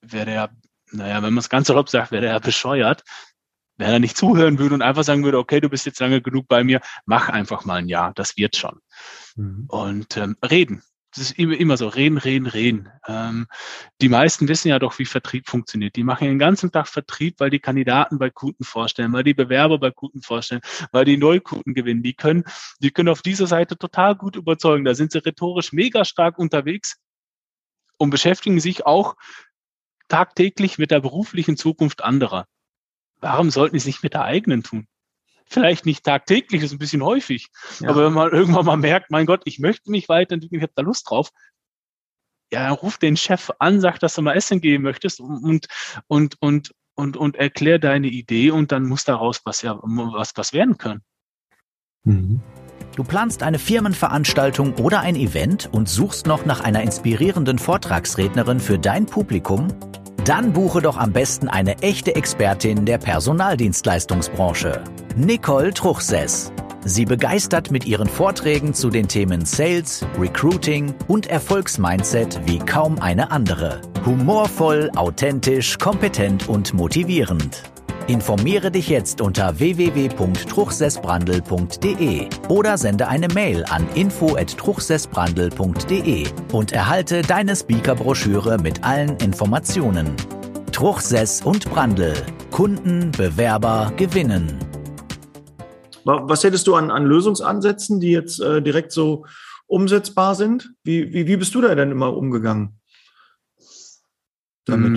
wäre 0.00 0.32
ja, 0.32 0.48
naja, 0.92 1.16
wenn 1.16 1.34
man 1.34 1.38
es 1.38 1.48
ganz 1.48 1.66
salopp 1.66 1.88
sagt, 1.88 2.12
wäre 2.12 2.26
er 2.26 2.32
ja 2.34 2.38
bescheuert, 2.38 3.02
wenn 3.76 3.90
er 3.90 3.98
nicht 3.98 4.16
zuhören 4.16 4.58
würde 4.58 4.74
und 4.74 4.82
einfach 4.82 5.04
sagen 5.04 5.24
würde, 5.24 5.38
okay, 5.38 5.60
du 5.60 5.68
bist 5.68 5.86
jetzt 5.86 6.00
lange 6.00 6.20
genug 6.22 6.48
bei 6.48 6.64
mir, 6.64 6.80
mach 7.04 7.28
einfach 7.28 7.64
mal 7.64 7.76
ein 7.76 7.88
Jahr, 7.88 8.12
das 8.14 8.36
wird 8.36 8.56
schon. 8.56 8.80
Mhm. 9.36 9.64
Und 9.68 10.16
ähm, 10.16 10.36
reden. 10.48 10.82
Das 11.16 11.30
ist 11.30 11.38
immer, 11.38 11.56
immer 11.56 11.78
so, 11.78 11.88
reden, 11.88 12.18
reden, 12.18 12.46
reden. 12.46 12.90
Ähm, 13.06 13.46
die 14.02 14.10
meisten 14.10 14.48
wissen 14.48 14.68
ja 14.68 14.78
doch, 14.78 14.98
wie 14.98 15.06
Vertrieb 15.06 15.48
funktioniert. 15.48 15.96
Die 15.96 16.04
machen 16.04 16.26
den 16.26 16.38
ganzen 16.38 16.70
Tag 16.72 16.88
Vertrieb, 16.88 17.36
weil 17.40 17.48
die 17.48 17.58
Kandidaten 17.58 18.18
bei 18.18 18.28
Kunden 18.28 18.64
vorstellen, 18.64 19.14
weil 19.14 19.24
die 19.24 19.32
Bewerber 19.32 19.78
bei 19.78 19.90
Kunden 19.90 20.20
vorstellen, 20.20 20.60
weil 20.92 21.06
die 21.06 21.16
Neukunden 21.16 21.72
gewinnen. 21.72 22.02
Die 22.02 22.12
können, 22.12 22.44
die 22.80 22.90
können 22.90 23.08
auf 23.08 23.22
dieser 23.22 23.46
Seite 23.46 23.78
total 23.78 24.14
gut 24.14 24.36
überzeugen. 24.36 24.84
Da 24.84 24.94
sind 24.94 25.10
sie 25.12 25.24
rhetorisch 25.24 25.72
mega 25.72 26.04
stark 26.04 26.38
unterwegs 26.38 26.98
und 27.96 28.10
beschäftigen 28.10 28.60
sich 28.60 28.84
auch 28.84 29.16
tagtäglich 30.08 30.76
mit 30.76 30.90
der 30.90 31.00
beruflichen 31.00 31.56
Zukunft 31.56 32.04
anderer. 32.04 32.46
Warum 33.26 33.50
sollten 33.50 33.74
die 33.74 33.78
es 33.78 33.86
nicht 33.86 34.04
mit 34.04 34.14
der 34.14 34.22
eigenen 34.22 34.62
tun? 34.62 34.86
Vielleicht 35.48 35.84
nicht 35.84 36.04
tagtäglich, 36.04 36.62
ist 36.62 36.70
ein 36.70 36.78
bisschen 36.78 37.02
häufig. 37.02 37.48
Ja. 37.80 37.90
Aber 37.90 38.06
wenn 38.06 38.12
man 38.12 38.30
irgendwann 38.32 38.64
mal 38.64 38.76
merkt, 38.76 39.10
mein 39.10 39.26
Gott, 39.26 39.42
ich 39.46 39.58
möchte 39.58 39.90
mich 39.90 40.08
weiterentwickeln, 40.08 40.60
ich 40.60 40.62
habe 40.62 40.72
da 40.76 40.82
Lust 40.82 41.10
drauf, 41.10 41.30
ja, 42.52 42.70
ruf 42.70 42.98
den 42.98 43.16
Chef 43.16 43.50
an, 43.58 43.80
sag, 43.80 43.98
dass 43.98 44.14
du 44.14 44.22
mal 44.22 44.34
essen 44.34 44.60
gehen 44.60 44.82
möchtest 44.82 45.18
und, 45.18 45.66
und, 46.06 46.36
und, 46.38 46.72
und, 46.94 47.16
und 47.16 47.34
erklär 47.34 47.80
deine 47.80 48.06
Idee 48.06 48.52
und 48.52 48.70
dann 48.70 48.84
muss 48.84 49.02
daraus 49.02 49.40
was, 49.44 49.62
ja, 49.62 49.76
was, 49.82 50.36
was 50.36 50.52
werden 50.52 50.78
können. 50.78 51.02
Mhm. 52.04 52.40
Du 52.94 53.02
planst 53.02 53.42
eine 53.42 53.58
Firmenveranstaltung 53.58 54.74
oder 54.74 55.00
ein 55.00 55.16
Event 55.16 55.68
und 55.72 55.88
suchst 55.88 56.26
noch 56.26 56.46
nach 56.46 56.60
einer 56.60 56.82
inspirierenden 56.82 57.58
Vortragsrednerin 57.58 58.60
für 58.60 58.78
dein 58.78 59.06
Publikum? 59.06 59.66
Dann 60.26 60.52
buche 60.52 60.82
doch 60.82 60.96
am 60.96 61.12
besten 61.12 61.48
eine 61.48 61.78
echte 61.82 62.16
Expertin 62.16 62.84
der 62.84 62.98
Personaldienstleistungsbranche. 62.98 64.82
Nicole 65.14 65.72
Truchsess. 65.72 66.52
Sie 66.84 67.04
begeistert 67.04 67.70
mit 67.70 67.84
ihren 67.84 68.08
Vorträgen 68.08 68.74
zu 68.74 68.90
den 68.90 69.06
Themen 69.06 69.44
Sales, 69.44 70.04
Recruiting 70.18 70.94
und 71.06 71.28
Erfolgsmindset 71.28 72.40
wie 72.44 72.58
kaum 72.58 72.98
eine 72.98 73.30
andere. 73.30 73.80
Humorvoll, 74.04 74.90
authentisch, 74.96 75.78
kompetent 75.78 76.48
und 76.48 76.74
motivierend. 76.74 77.62
Informiere 78.08 78.70
dich 78.70 78.88
jetzt 78.88 79.20
unter 79.20 79.58
www.truchsessbrandel.de 79.58 82.28
oder 82.48 82.78
sende 82.78 83.08
eine 83.08 83.26
Mail 83.26 83.64
an 83.64 83.84
info@truchsessbrandel.de 83.96 86.28
und 86.52 86.70
erhalte 86.70 87.22
deine 87.22 87.56
Speakerbroschüre 87.56 88.58
mit 88.58 88.84
allen 88.84 89.16
Informationen. 89.16 90.14
Truchsess 90.70 91.42
und 91.42 91.68
Brandel. 91.68 92.14
Kunden, 92.52 93.10
Bewerber 93.10 93.92
gewinnen. 93.96 94.56
Was 96.04 96.44
hättest 96.44 96.68
du 96.68 96.76
an, 96.76 96.92
an 96.92 97.06
Lösungsansätzen, 97.06 97.98
die 97.98 98.12
jetzt 98.12 98.40
äh, 98.40 98.62
direkt 98.62 98.92
so 98.92 99.26
umsetzbar 99.66 100.36
sind? 100.36 100.72
Wie, 100.84 101.12
wie, 101.12 101.26
wie 101.26 101.36
bist 101.36 101.52
du 101.56 101.60
da 101.60 101.74
denn 101.74 101.90
immer 101.90 102.16
umgegangen? 102.16 102.78
Damit? 104.64 104.96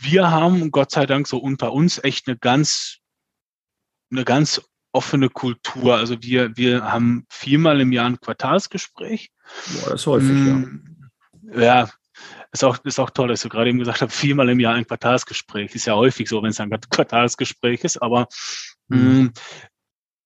Mm, 0.00 0.04
wir 0.04 0.30
haben 0.30 0.70
Gott 0.70 0.90
sei 0.90 1.06
Dank 1.06 1.26
so 1.26 1.38
unter 1.38 1.72
uns 1.72 2.02
echt 2.02 2.28
eine 2.28 2.36
ganz, 2.36 2.98
eine 4.10 4.24
ganz 4.24 4.62
offene 4.92 5.28
Kultur. 5.28 5.96
Also 5.96 6.22
wir, 6.22 6.56
wir 6.56 6.84
haben 6.84 7.26
viermal 7.28 7.80
im 7.80 7.92
Jahr 7.92 8.06
ein 8.06 8.20
Quartalsgespräch. 8.20 9.30
Boah, 9.74 9.90
das 9.90 10.00
ist 10.00 10.06
häufig, 10.06 10.30
mm, 10.30 11.10
ja. 11.52 11.62
Ja, 11.62 11.90
ist 12.52 12.64
auch, 12.64 12.78
ist 12.84 12.98
auch 12.98 13.10
toll, 13.10 13.28
dass 13.28 13.42
du 13.42 13.48
gerade 13.48 13.70
eben 13.70 13.78
gesagt 13.78 14.00
hast, 14.00 14.14
viermal 14.14 14.48
im 14.48 14.60
Jahr 14.60 14.74
ein 14.74 14.86
Quartalsgespräch. 14.86 15.74
Ist 15.74 15.86
ja 15.86 15.94
häufig 15.94 16.28
so, 16.28 16.42
wenn 16.42 16.50
es 16.50 16.60
ein 16.60 16.70
Quartalsgespräch 16.70 17.84
ist, 17.84 18.00
aber 18.02 18.28
mhm. 18.88 19.24
mh, 19.24 19.32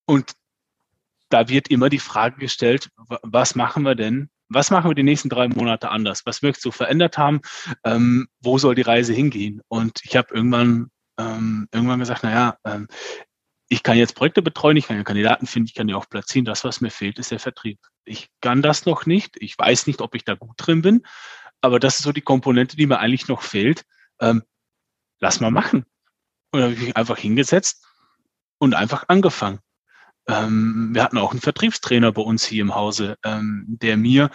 und 0.07 0.33
da 1.29 1.49
wird 1.49 1.69
immer 1.69 1.89
die 1.89 1.99
Frage 1.99 2.39
gestellt, 2.39 2.91
was 3.23 3.55
machen 3.55 3.85
wir 3.85 3.95
denn, 3.95 4.31
was 4.55 4.71
machen 4.71 4.91
wir 4.91 4.95
die 4.95 5.03
nächsten 5.03 5.29
drei 5.29 5.49
Monate 5.49 5.91
anders? 5.91 6.23
Was 6.27 6.43
möchtest 6.43 6.65
du 6.65 6.71
verändert 6.71 7.19
haben? 7.19 7.41
Ähm, 7.85 8.29
wo 8.41 8.59
soll 8.59 8.75
die 8.75 8.83
Reise 8.83 9.13
hingehen? 9.13 9.61
Und 9.69 10.01
ich 10.05 10.17
habe 10.17 10.35
irgendwann, 10.35 10.91
ähm, 11.19 11.69
irgendwann 11.73 12.01
gesagt, 12.01 12.23
naja, 12.23 12.57
ähm, 12.65 12.89
ich 13.69 13.83
kann 13.83 13.97
jetzt 13.97 14.15
Projekte 14.15 14.43
betreuen, 14.43 14.77
ich 14.77 14.87
kann 14.87 14.99
ja 14.99 15.03
Kandidaten 15.03 15.47
finden, 15.47 15.69
ich 15.69 15.75
kann 15.75 15.87
die 15.87 15.95
auch 15.95 16.09
platzieren. 16.09 16.45
Das, 16.45 16.63
was 16.65 16.83
mir 16.83 16.91
fehlt, 16.91 17.19
ist 17.19 17.31
der 17.31 17.39
Vertrieb. 17.39 17.79
Ich 18.05 18.29
kann 18.41 18.61
das 18.61 18.85
noch 18.85 19.07
nicht. 19.07 19.37
Ich 19.41 19.59
weiß 19.59 19.87
nicht, 19.87 20.03
ob 20.03 20.15
ich 20.15 20.25
da 20.25 20.35
gut 20.35 20.57
drin 20.59 20.83
bin. 20.83 21.03
Aber 21.63 21.81
das 21.81 21.97
ist 21.97 22.03
so 22.03 22.13
die 22.13 22.21
Komponente, 22.21 22.77
die 22.77 22.87
mir 22.87 22.99
eigentlich 22.99 23.29
noch 23.29 23.43
fehlt. 23.43 23.85
Ähm, 24.21 24.43
lass 25.21 25.41
mal 25.41 25.51
machen. 25.51 25.87
Und 26.51 26.61
dann 26.61 26.65
habe 26.65 26.75
ich 26.75 26.81
mich 26.81 26.97
einfach 26.97 27.17
hingesetzt 27.17 27.87
und 28.59 28.75
einfach 28.75 29.05
angefangen. 29.09 29.61
Ähm, 30.29 30.91
wir 30.93 31.03
hatten 31.03 31.19
auch 31.19 31.33
einen 31.33 31.41
Vertriebstrainer 31.41 32.13
bei 32.13 32.23
uns 32.23 32.45
hier 32.45 32.63
im 32.63 32.75
Hause, 32.75 33.17
ähm, 33.25 33.65
der 33.69 33.97
mir 33.97 34.31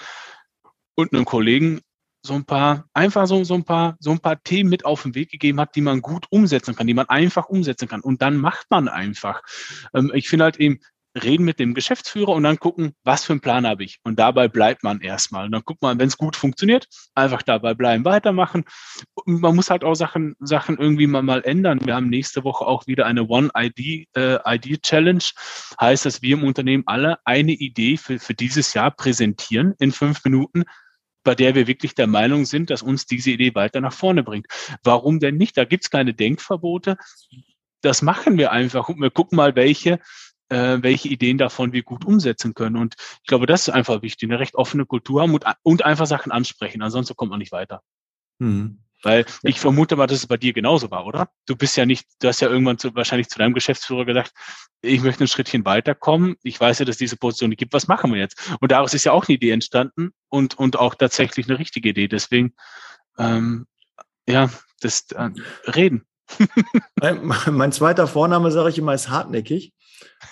und 0.95 1.13
einem 1.13 1.25
Kollegen 1.25 1.81
so 2.23 2.33
ein 2.33 2.45
paar, 2.45 2.85
einfach 2.93 3.25
so, 3.27 3.43
so 3.43 3.53
ein 3.53 3.63
paar, 3.63 3.95
so 3.99 4.11
ein 4.11 4.19
paar 4.19 4.41
Themen 4.43 4.69
mit 4.69 4.85
auf 4.85 5.03
den 5.03 5.15
Weg 5.15 5.31
gegeben 5.31 5.59
hat, 5.59 5.75
die 5.75 5.81
man 5.81 6.01
gut 6.01 6.25
umsetzen 6.29 6.75
kann, 6.75 6.87
die 6.87 6.93
man 6.93 7.09
einfach 7.09 7.47
umsetzen 7.47 7.87
kann. 7.87 8.01
Und 8.01 8.21
dann 8.21 8.37
macht 8.37 8.67
man 8.69 8.87
einfach. 8.87 9.41
Ähm, 9.93 10.11
ich 10.13 10.27
finde 10.27 10.45
halt 10.45 10.57
eben, 10.57 10.79
reden 11.17 11.43
mit 11.43 11.59
dem 11.59 11.73
Geschäftsführer 11.73 12.29
und 12.29 12.43
dann 12.43 12.59
gucken, 12.59 12.93
was 13.03 13.25
für 13.25 13.33
einen 13.33 13.41
Plan 13.41 13.65
habe 13.65 13.83
ich. 13.83 13.99
Und 14.03 14.19
dabei 14.19 14.47
bleibt 14.47 14.83
man 14.83 15.01
erstmal. 15.01 15.45
Und 15.45 15.51
dann 15.51 15.63
guckt 15.63 15.81
man, 15.81 15.99
wenn 15.99 16.07
es 16.07 16.17
gut 16.17 16.35
funktioniert, 16.35 16.87
einfach 17.15 17.41
dabei 17.41 17.73
bleiben, 17.73 18.05
weitermachen. 18.05 18.65
Und 19.13 19.41
man 19.41 19.55
muss 19.55 19.69
halt 19.69 19.83
auch 19.83 19.95
Sachen, 19.95 20.35
Sachen 20.39 20.77
irgendwie 20.77 21.07
mal, 21.07 21.23
mal 21.23 21.43
ändern. 21.43 21.85
Wir 21.85 21.95
haben 21.95 22.09
nächste 22.09 22.43
Woche 22.43 22.65
auch 22.65 22.87
wieder 22.87 23.05
eine 23.05 23.27
One-ID 23.27 24.15
äh. 24.15 24.39
Heißt, 25.79 26.05
dass 26.05 26.21
wir 26.21 26.37
im 26.37 26.43
Unternehmen 26.43 26.83
alle 26.85 27.17
eine 27.25 27.51
Idee 27.51 27.97
für, 27.97 28.19
für 28.19 28.33
dieses 28.33 28.73
Jahr 28.73 28.91
präsentieren 28.91 29.73
in 29.79 29.91
fünf 29.91 30.23
Minuten 30.23 30.63
bei 31.27 31.35
der 31.35 31.55
wir 31.55 31.67
wirklich 31.67 31.93
der 31.93 32.07
Meinung 32.07 32.45
sind, 32.45 32.69
dass 32.69 32.81
uns 32.81 33.05
diese 33.05 33.31
Idee 33.31 33.53
weiter 33.53 33.81
nach 33.81 33.91
vorne 33.91 34.23
bringt. 34.23 34.47
Warum 34.81 35.19
denn 35.19 35.35
nicht? 35.35 35.57
Da 35.57 35.65
gibt 35.65 35.83
es 35.83 35.89
keine 35.89 36.13
Denkverbote. 36.13 36.95
Das 37.81 38.01
machen 38.01 38.37
wir 38.37 38.53
einfach 38.53 38.87
und 38.87 39.01
wir 39.01 39.11
gucken 39.11 39.35
mal, 39.35 39.53
welche 39.57 39.99
äh, 40.49 40.77
welche 40.81 41.09
Ideen 41.09 41.37
davon 41.37 41.73
wir 41.73 41.83
gut 41.83 42.05
umsetzen 42.05 42.53
können. 42.53 42.77
Und 42.77 42.95
ich 43.21 43.27
glaube, 43.27 43.45
das 43.45 43.67
ist 43.67 43.73
einfach 43.73 44.01
wichtig, 44.01 44.29
eine 44.29 44.39
recht 44.39 44.55
offene 44.55 44.85
Kultur 44.85 45.21
haben 45.21 45.33
und, 45.33 45.45
und 45.63 45.85
einfach 45.85 46.05
Sachen 46.05 46.31
ansprechen. 46.31 46.81
Ansonsten 46.81 47.15
kommt 47.15 47.31
man 47.31 47.39
nicht 47.39 47.51
weiter. 47.51 47.81
Mhm. 48.39 48.79
Weil 49.03 49.25
ja. 49.43 49.49
ich 49.49 49.59
vermute 49.59 49.95
mal, 49.95 50.07
dass 50.07 50.19
es 50.19 50.27
bei 50.27 50.37
dir 50.37 50.53
genauso 50.53 50.89
war, 50.89 51.05
oder? 51.05 51.29
Du 51.45 51.55
bist 51.55 51.77
ja 51.77 51.85
nicht, 51.85 52.07
du 52.19 52.27
hast 52.27 52.39
ja 52.39 52.49
irgendwann 52.49 52.79
zu, 52.79 52.95
wahrscheinlich 52.95 53.29
zu 53.29 53.37
deinem 53.37 53.53
Geschäftsführer 53.53 54.05
gesagt, 54.05 54.31
ich 54.81 55.01
möchte 55.01 55.23
ein 55.23 55.27
Schrittchen 55.27 55.65
weiterkommen. 55.65 56.35
Ich 56.41 56.59
weiß 56.59 56.79
ja, 56.79 56.85
dass 56.85 56.97
diese 56.97 57.17
Position 57.17 57.51
gibt. 57.51 57.73
Was 57.73 57.87
machen 57.87 58.11
wir 58.11 58.19
jetzt? 58.19 58.51
Und 58.59 58.71
daraus 58.71 58.93
ist 58.93 59.03
ja 59.03 59.11
auch 59.11 59.27
eine 59.27 59.35
Idee 59.35 59.51
entstanden 59.51 60.11
und, 60.29 60.57
und 60.57 60.79
auch 60.79 60.95
tatsächlich 60.95 61.47
eine 61.47 61.59
richtige 61.59 61.89
Idee. 61.89 62.07
Deswegen, 62.07 62.55
ähm, 63.19 63.67
ja, 64.27 64.49
das 64.81 65.05
äh, 65.11 65.29
Reden. 65.67 66.05
mein, 66.99 67.33
mein 67.51 67.71
zweiter 67.71 68.07
Vorname, 68.07 68.51
sage 68.51 68.69
ich 68.69 68.77
immer, 68.77 68.93
ist 68.93 69.09
hartnäckig. 69.09 69.73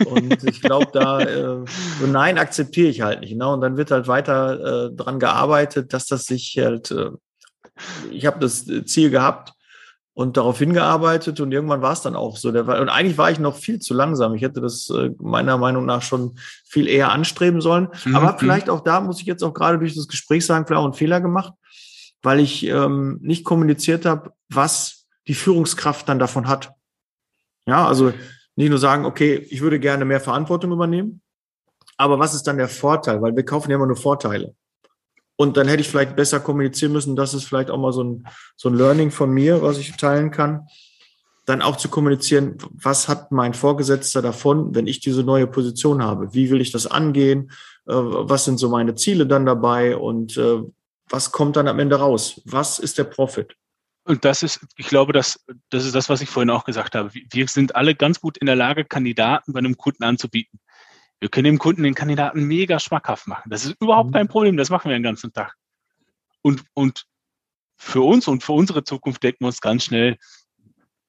Und 0.05 0.43
ich 0.43 0.61
glaube, 0.61 0.87
da 0.93 1.19
äh, 1.19 1.65
so 1.99 2.07
Nein 2.07 2.37
akzeptiere 2.37 2.89
ich 2.89 3.01
halt 3.01 3.21
nicht. 3.21 3.35
Ne? 3.35 3.47
Und 3.47 3.61
dann 3.61 3.77
wird 3.77 3.91
halt 3.91 4.07
weiter 4.07 4.87
äh, 4.87 4.95
dran 4.95 5.19
gearbeitet, 5.19 5.93
dass 5.93 6.07
das 6.07 6.25
sich 6.25 6.57
halt, 6.57 6.91
äh, 6.91 7.11
ich 8.11 8.25
habe 8.25 8.39
das 8.39 8.65
Ziel 8.85 9.09
gehabt 9.09 9.53
und 10.15 10.37
darauf 10.37 10.59
hingearbeitet 10.59 11.41
und 11.41 11.51
irgendwann 11.51 11.81
war 11.81 11.91
es 11.91 12.01
dann 12.01 12.15
auch 12.15 12.37
so. 12.37 12.51
Der, 12.51 12.65
und 12.65 12.89
eigentlich 12.89 13.17
war 13.17 13.31
ich 13.31 13.39
noch 13.39 13.57
viel 13.57 13.79
zu 13.79 13.93
langsam. 13.93 14.33
Ich 14.33 14.41
hätte 14.41 14.61
das 14.61 14.89
äh, 14.89 15.11
meiner 15.19 15.57
Meinung 15.57 15.85
nach 15.85 16.01
schon 16.01 16.37
viel 16.65 16.87
eher 16.87 17.11
anstreben 17.11 17.59
sollen. 17.59 17.89
Mhm. 18.05 18.15
Aber 18.15 18.37
vielleicht 18.37 18.69
auch 18.69 18.79
da 18.79 19.01
muss 19.01 19.19
ich 19.19 19.27
jetzt 19.27 19.43
auch 19.43 19.53
gerade 19.53 19.77
durch 19.77 19.93
das 19.93 20.07
Gespräch 20.07 20.45
sagen, 20.45 20.65
vielleicht 20.65 20.79
auch 20.79 20.85
einen 20.85 20.93
Fehler 20.93 21.19
gemacht, 21.19 21.53
weil 22.23 22.39
ich 22.39 22.65
ähm, 22.65 23.19
nicht 23.21 23.43
kommuniziert 23.43 24.05
habe, 24.05 24.31
was 24.47 25.05
die 25.27 25.35
Führungskraft 25.35 26.07
dann 26.07 26.19
davon 26.19 26.47
hat. 26.47 26.71
Ja, 27.67 27.85
also 27.85 28.13
nicht 28.55 28.69
nur 28.69 28.79
sagen, 28.79 29.05
okay, 29.05 29.45
ich 29.49 29.61
würde 29.61 29.79
gerne 29.79 30.05
mehr 30.05 30.21
Verantwortung 30.21 30.71
übernehmen, 30.71 31.21
aber 31.97 32.19
was 32.19 32.33
ist 32.33 32.43
dann 32.43 32.57
der 32.57 32.67
Vorteil? 32.67 33.21
Weil 33.21 33.35
wir 33.35 33.45
kaufen 33.45 33.69
ja 33.69 33.75
immer 33.75 33.87
nur 33.87 33.97
Vorteile. 33.97 34.55
Und 35.37 35.57
dann 35.57 35.67
hätte 35.67 35.81
ich 35.81 35.89
vielleicht 35.89 36.15
besser 36.15 36.39
kommunizieren 36.39 36.93
müssen. 36.93 37.15
Das 37.15 37.33
ist 37.33 37.43
vielleicht 37.43 37.69
auch 37.69 37.77
mal 37.77 37.91
so 37.91 38.03
ein, 38.03 38.27
so 38.55 38.69
ein 38.69 38.75
Learning 38.75 39.11
von 39.11 39.31
mir, 39.31 39.61
was 39.61 39.77
ich 39.77 39.95
teilen 39.97 40.31
kann. 40.31 40.67
Dann 41.45 41.61
auch 41.61 41.75
zu 41.75 41.89
kommunizieren, 41.89 42.57
was 42.71 43.07
hat 43.07 43.31
mein 43.31 43.53
Vorgesetzter 43.53 44.21
davon, 44.21 44.73
wenn 44.73 44.87
ich 44.87 44.99
diese 44.99 45.23
neue 45.23 45.45
Position 45.45 46.01
habe? 46.01 46.33
Wie 46.33 46.49
will 46.49 46.61
ich 46.61 46.71
das 46.71 46.87
angehen? 46.87 47.51
Äh, 47.85 47.93
was 47.93 48.45
sind 48.45 48.57
so 48.57 48.69
meine 48.69 48.95
Ziele 48.95 49.27
dann 49.27 49.45
dabei? 49.45 49.97
Und 49.97 50.37
äh, 50.37 50.63
was 51.09 51.31
kommt 51.31 51.55
dann 51.57 51.67
am 51.67 51.79
Ende 51.79 51.97
raus? 51.97 52.41
Was 52.45 52.79
ist 52.79 52.97
der 52.97 53.03
Profit? 53.03 53.55
Und 54.05 54.23
das 54.23 54.43
ist, 54.43 54.65
ich 54.77 54.87
glaube, 54.87 55.13
das, 55.13 55.43
das 55.69 55.83
ist 55.83 55.95
das, 55.95 56.09
was 56.09 56.21
ich 56.21 56.29
vorhin 56.29 56.51
auch 56.51 56.63
gesagt 56.63 56.93
habe. 56.93 57.11
Wir 57.13 57.47
sind 57.47 57.75
alle 57.75 57.95
ganz 57.95 58.21
gut 58.21 58.37
in 58.37 58.45
der 58.45 58.55
Lage, 58.55 58.85
Kandidaten 58.85 59.51
bei 59.51 59.57
einem 59.59 59.77
Kunden 59.77 60.03
anzubieten. 60.03 60.59
Wir 61.19 61.29
können 61.29 61.45
dem 61.45 61.57
Kunden 61.57 61.81
den 61.81 61.95
Kandidaten 61.95 62.43
mega 62.43 62.79
schmackhaft 62.79 63.25
machen. 63.25 63.49
Das 63.49 63.65
ist 63.65 63.81
überhaupt 63.81 64.11
mhm. 64.11 64.13
kein 64.13 64.27
Problem. 64.27 64.57
Das 64.57 64.69
machen 64.69 64.89
wir 64.89 64.95
den 64.95 65.03
ganzen 65.03 65.33
Tag. 65.33 65.55
Und, 66.43 66.63
und 66.75 67.05
für 67.77 68.01
uns 68.01 68.27
und 68.27 68.43
für 68.43 68.51
unsere 68.51 68.83
Zukunft 68.83 69.23
denken 69.23 69.39
wir 69.41 69.47
uns 69.47 69.59
ganz 69.59 69.85
schnell, 69.85 70.17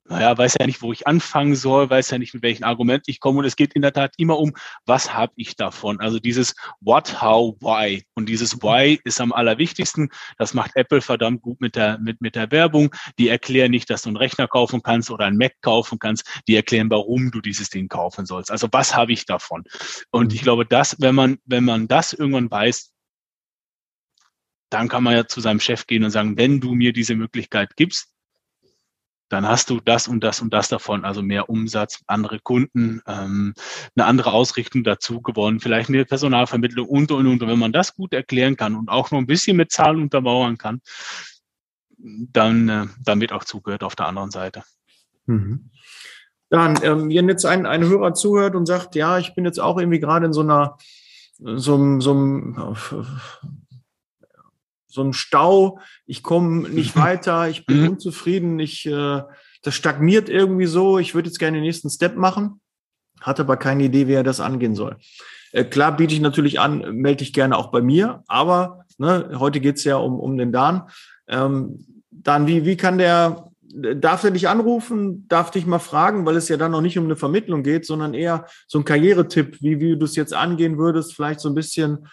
naja, 0.08 0.36
weiß 0.36 0.54
ja 0.58 0.66
nicht, 0.66 0.82
wo 0.82 0.92
ich 0.92 1.06
anfangen 1.06 1.56
soll, 1.56 1.90
weiß 1.90 2.10
ja 2.10 2.18
nicht, 2.18 2.34
mit 2.34 2.42
welchen 2.42 2.64
Argumenten 2.64 3.10
ich 3.10 3.20
komme. 3.20 3.40
Und 3.40 3.44
es 3.44 3.56
geht 3.56 3.72
in 3.74 3.82
der 3.82 3.92
Tat 3.92 4.14
immer 4.18 4.38
um, 4.38 4.52
was 4.84 5.12
habe 5.12 5.32
ich 5.36 5.56
davon? 5.56 6.00
Also 6.00 6.18
dieses 6.18 6.54
What, 6.80 7.20
How, 7.20 7.56
Why. 7.60 8.04
Und 8.14 8.28
dieses 8.28 8.62
Why 8.62 9.00
ist 9.04 9.20
am 9.20 9.32
allerwichtigsten. 9.32 10.10
Das 10.38 10.54
macht 10.54 10.72
Apple 10.76 11.00
verdammt 11.00 11.42
gut 11.42 11.60
mit 11.60 11.76
der, 11.76 11.98
mit, 11.98 12.20
mit 12.20 12.34
der 12.34 12.50
Werbung. 12.50 12.94
Die 13.18 13.28
erklären 13.28 13.70
nicht, 13.70 13.90
dass 13.90 14.02
du 14.02 14.10
einen 14.10 14.16
Rechner 14.16 14.46
kaufen 14.46 14.82
kannst 14.82 15.10
oder 15.10 15.26
einen 15.26 15.38
Mac 15.38 15.54
kaufen 15.60 15.98
kannst. 15.98 16.42
Die 16.46 16.54
erklären, 16.54 16.90
warum 16.90 17.30
du 17.30 17.40
dieses 17.40 17.70
Ding 17.70 17.88
kaufen 17.88 18.26
sollst. 18.26 18.50
Also 18.50 18.68
was 18.70 18.94
habe 18.94 19.12
ich 19.12 19.26
davon? 19.26 19.64
Und 20.10 20.32
ich 20.32 20.42
glaube, 20.42 20.66
dass, 20.66 20.96
wenn 21.00 21.14
man, 21.14 21.38
wenn 21.44 21.64
man 21.64 21.88
das 21.88 22.12
irgendwann 22.12 22.50
weiß, 22.50 22.92
dann 24.70 24.88
kann 24.88 25.02
man 25.02 25.14
ja 25.14 25.26
zu 25.26 25.40
seinem 25.40 25.60
Chef 25.60 25.86
gehen 25.86 26.04
und 26.04 26.10
sagen, 26.10 26.36
wenn 26.36 26.60
du 26.60 26.74
mir 26.74 26.92
diese 26.92 27.14
Möglichkeit 27.14 27.76
gibst, 27.76 28.15
dann 29.28 29.46
hast 29.46 29.70
du 29.70 29.80
das 29.80 30.08
und 30.08 30.22
das 30.22 30.40
und 30.40 30.52
das 30.52 30.68
davon, 30.68 31.04
also 31.04 31.22
mehr 31.22 31.48
Umsatz, 31.48 32.02
andere 32.06 32.38
Kunden, 32.38 33.02
ähm, 33.06 33.54
eine 33.96 34.06
andere 34.06 34.32
Ausrichtung 34.32 34.84
dazu 34.84 35.20
gewonnen, 35.20 35.60
vielleicht 35.60 35.90
mehr 35.90 36.04
Personalvermittlung 36.04 36.88
und, 36.88 37.10
und, 37.10 37.26
und. 37.26 37.42
Und 37.42 37.48
wenn 37.48 37.58
man 37.58 37.72
das 37.72 37.94
gut 37.94 38.12
erklären 38.12 38.56
kann 38.56 38.76
und 38.76 38.88
auch 38.88 39.10
noch 39.10 39.18
ein 39.18 39.26
bisschen 39.26 39.56
mit 39.56 39.72
Zahlen 39.72 40.02
untermauern 40.02 40.58
kann, 40.58 40.80
dann, 41.98 42.68
äh, 42.68 42.86
dann 43.04 43.20
wird 43.20 43.32
auch 43.32 43.44
zugehört 43.44 43.82
auf 43.82 43.96
der 43.96 44.06
anderen 44.06 44.30
Seite. 44.30 44.62
Mhm. 45.26 45.70
Dann, 46.48 46.78
ähm, 46.82 47.08
wenn 47.08 47.28
jetzt 47.28 47.44
ein, 47.44 47.66
ein 47.66 47.82
Hörer 47.82 48.14
zuhört 48.14 48.54
und 48.54 48.66
sagt, 48.66 48.94
ja, 48.94 49.18
ich 49.18 49.34
bin 49.34 49.44
jetzt 49.44 49.58
auch 49.58 49.78
irgendwie 49.78 49.98
gerade 49.98 50.26
in 50.26 50.32
so 50.32 50.42
einer, 50.42 50.76
so, 51.38 52.00
so 52.00 52.12
einem, 52.12 52.76
so 54.96 55.02
ein 55.02 55.12
Stau, 55.12 55.78
ich 56.06 56.22
komme 56.22 56.68
nicht 56.70 56.96
weiter, 56.96 57.48
ich 57.48 57.66
bin 57.66 57.82
mhm. 57.82 57.88
unzufrieden, 57.90 58.58
ich, 58.58 58.86
äh, 58.86 59.22
das 59.62 59.74
stagniert 59.74 60.30
irgendwie 60.30 60.66
so, 60.66 60.98
ich 60.98 61.14
würde 61.14 61.28
jetzt 61.28 61.38
gerne 61.38 61.58
den 61.58 61.64
nächsten 61.64 61.90
Step 61.90 62.16
machen, 62.16 62.60
hatte 63.20 63.42
aber 63.42 63.58
keine 63.58 63.84
Idee, 63.84 64.08
wie 64.08 64.14
er 64.14 64.24
das 64.24 64.40
angehen 64.40 64.74
soll. 64.74 64.96
Äh, 65.52 65.64
klar 65.64 65.94
biete 65.96 66.14
ich 66.14 66.20
natürlich 66.20 66.58
an, 66.58 66.96
melde 66.96 67.18
dich 67.18 67.34
gerne 67.34 67.58
auch 67.58 67.70
bei 67.70 67.82
mir, 67.82 68.24
aber 68.26 68.86
ne, 68.96 69.32
heute 69.38 69.60
geht's 69.60 69.84
ja 69.84 69.96
um, 69.96 70.18
um 70.18 70.38
den 70.38 70.50
Dan. 70.50 70.88
Ähm, 71.28 71.84
Dan, 72.10 72.46
wie, 72.46 72.64
wie 72.64 72.78
kann 72.78 72.96
der, 72.96 73.50
darf 73.96 74.24
er 74.24 74.30
dich 74.30 74.48
anrufen, 74.48 75.28
darf 75.28 75.50
dich 75.50 75.66
mal 75.66 75.78
fragen, 75.78 76.24
weil 76.24 76.36
es 76.36 76.48
ja 76.48 76.56
dann 76.56 76.72
noch 76.72 76.80
nicht 76.80 76.98
um 76.98 77.04
eine 77.04 77.16
Vermittlung 77.16 77.62
geht, 77.62 77.84
sondern 77.84 78.14
eher 78.14 78.46
so 78.66 78.78
ein 78.78 78.86
Karrieretipp, 78.86 79.60
wie, 79.60 79.78
wie 79.78 79.98
du 79.98 80.06
es 80.06 80.16
jetzt 80.16 80.32
angehen 80.32 80.78
würdest, 80.78 81.14
vielleicht 81.14 81.40
so 81.40 81.50
ein 81.50 81.54
bisschen 81.54 82.08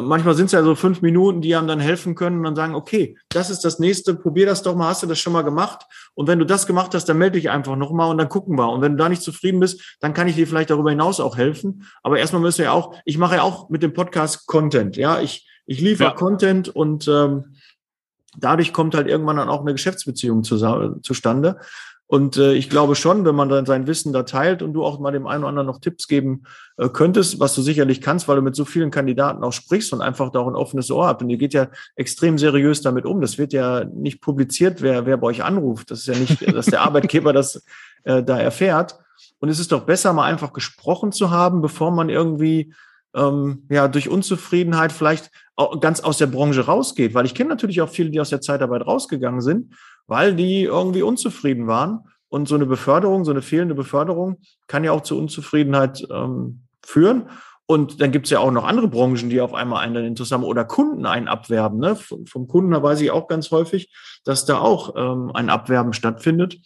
manchmal 0.00 0.34
sind 0.34 0.46
es 0.46 0.52
ja 0.52 0.62
so 0.62 0.74
fünf 0.74 1.02
Minuten, 1.02 1.40
die 1.42 1.54
einem 1.54 1.66
dann 1.66 1.80
helfen 1.80 2.14
können 2.14 2.38
und 2.38 2.44
dann 2.44 2.56
sagen, 2.56 2.74
okay, 2.74 3.16
das 3.28 3.50
ist 3.50 3.64
das 3.64 3.78
nächste, 3.78 4.14
probier 4.14 4.46
das 4.46 4.62
doch 4.62 4.74
mal, 4.74 4.88
hast 4.88 5.02
du 5.02 5.06
das 5.06 5.18
schon 5.18 5.32
mal 5.32 5.42
gemacht? 5.42 5.84
Und 6.14 6.28
wenn 6.28 6.38
du 6.38 6.46
das 6.46 6.66
gemacht 6.66 6.94
hast, 6.94 7.08
dann 7.08 7.18
melde 7.18 7.38
dich 7.38 7.50
einfach 7.50 7.76
nochmal 7.76 8.10
und 8.10 8.18
dann 8.18 8.28
gucken 8.28 8.56
wir. 8.56 8.70
Und 8.70 8.80
wenn 8.80 8.92
du 8.92 8.98
da 8.98 9.08
nicht 9.08 9.22
zufrieden 9.22 9.60
bist, 9.60 9.96
dann 10.00 10.14
kann 10.14 10.28
ich 10.28 10.36
dir 10.36 10.46
vielleicht 10.46 10.70
darüber 10.70 10.90
hinaus 10.90 11.20
auch 11.20 11.36
helfen. 11.36 11.86
Aber 12.02 12.18
erstmal 12.18 12.42
müssen 12.42 12.58
wir 12.58 12.66
ja 12.66 12.72
auch, 12.72 12.94
ich 13.04 13.18
mache 13.18 13.36
ja 13.36 13.42
auch 13.42 13.68
mit 13.68 13.82
dem 13.82 13.92
Podcast 13.92 14.46
Content, 14.46 14.96
ja, 14.96 15.20
ich, 15.20 15.48
ich 15.66 15.80
liefere 15.80 16.10
ja. 16.10 16.14
Content 16.14 16.68
und 16.68 17.06
ähm, 17.08 17.56
dadurch 18.36 18.72
kommt 18.72 18.94
halt 18.94 19.08
irgendwann 19.08 19.36
dann 19.36 19.48
auch 19.48 19.60
eine 19.60 19.72
Geschäftsbeziehung 19.72 20.42
zu, 20.42 20.56
zustande. 21.02 21.58
Und 22.12 22.36
äh, 22.36 22.52
ich 22.52 22.68
glaube 22.68 22.94
schon, 22.94 23.24
wenn 23.24 23.34
man 23.34 23.48
dann 23.48 23.64
sein 23.64 23.86
Wissen 23.86 24.12
da 24.12 24.24
teilt 24.24 24.60
und 24.60 24.74
du 24.74 24.84
auch 24.84 25.00
mal 25.00 25.12
dem 25.12 25.26
einen 25.26 25.44
oder 25.44 25.48
anderen 25.48 25.66
noch 25.66 25.80
Tipps 25.80 26.08
geben 26.08 26.42
äh, 26.76 26.90
könntest, 26.90 27.40
was 27.40 27.54
du 27.54 27.62
sicherlich 27.62 28.02
kannst, 28.02 28.28
weil 28.28 28.36
du 28.36 28.42
mit 28.42 28.54
so 28.54 28.66
vielen 28.66 28.90
Kandidaten 28.90 29.42
auch 29.42 29.54
sprichst 29.54 29.94
und 29.94 30.02
einfach 30.02 30.30
da 30.30 30.40
auch 30.40 30.46
ein 30.46 30.54
offenes 30.54 30.90
Ohr 30.90 31.06
habt. 31.06 31.22
Und 31.22 31.30
ihr 31.30 31.38
geht 31.38 31.54
ja 31.54 31.68
extrem 31.96 32.36
seriös 32.36 32.82
damit 32.82 33.06
um. 33.06 33.22
Das 33.22 33.38
wird 33.38 33.54
ja 33.54 33.84
nicht 33.84 34.20
publiziert, 34.20 34.82
wer, 34.82 35.06
wer 35.06 35.16
bei 35.16 35.28
euch 35.28 35.42
anruft. 35.42 35.90
Das 35.90 36.00
ist 36.00 36.06
ja 36.06 36.16
nicht, 36.16 36.54
dass 36.54 36.66
der 36.66 36.82
Arbeitgeber 36.82 37.32
das 37.32 37.64
äh, 38.04 38.22
da 38.22 38.38
erfährt. 38.38 38.98
Und 39.38 39.48
es 39.48 39.58
ist 39.58 39.72
doch 39.72 39.84
besser, 39.84 40.12
mal 40.12 40.26
einfach 40.26 40.52
gesprochen 40.52 41.12
zu 41.12 41.30
haben, 41.30 41.62
bevor 41.62 41.92
man 41.92 42.10
irgendwie 42.10 42.74
ähm, 43.14 43.64
ja 43.70 43.88
durch 43.88 44.10
Unzufriedenheit 44.10 44.92
vielleicht 44.92 45.30
ganz 45.80 46.00
aus 46.00 46.18
der 46.18 46.26
Branche 46.26 46.66
rausgeht. 46.66 47.14
Weil 47.14 47.26
ich 47.26 47.34
kenne 47.34 47.50
natürlich 47.50 47.80
auch 47.80 47.88
viele, 47.88 48.10
die 48.10 48.20
aus 48.20 48.30
der 48.30 48.40
Zeitarbeit 48.40 48.86
rausgegangen 48.86 49.40
sind 49.40 49.74
weil 50.06 50.34
die 50.34 50.64
irgendwie 50.64 51.02
unzufrieden 51.02 51.66
waren. 51.66 52.00
Und 52.28 52.48
so 52.48 52.54
eine 52.54 52.64
Beförderung, 52.64 53.24
so 53.24 53.30
eine 53.30 53.42
fehlende 53.42 53.74
Beförderung 53.74 54.38
kann 54.66 54.84
ja 54.84 54.92
auch 54.92 55.02
zu 55.02 55.18
Unzufriedenheit 55.18 56.06
ähm, 56.10 56.62
führen. 56.82 57.28
Und 57.66 58.00
dann 58.00 58.10
gibt 58.10 58.26
es 58.26 58.30
ja 58.30 58.38
auch 58.38 58.50
noch 58.50 58.64
andere 58.64 58.88
Branchen, 58.88 59.28
die 59.28 59.40
auf 59.40 59.54
einmal 59.54 59.84
einen 59.84 59.94
dann 59.94 60.04
interessant 60.04 60.42
haben 60.42 60.48
oder 60.48 60.64
Kunden 60.64 61.04
einen 61.04 61.28
abwerben. 61.28 61.78
Ne? 61.78 61.94
Vom 61.96 62.48
Kunden 62.48 62.70
weiß 62.72 63.00
ich 63.02 63.10
auch 63.10 63.28
ganz 63.28 63.50
häufig, 63.50 63.92
dass 64.24 64.46
da 64.46 64.58
auch 64.58 64.94
ähm, 64.96 65.30
ein 65.34 65.50
Abwerben 65.50 65.92
stattfindet. 65.92 66.58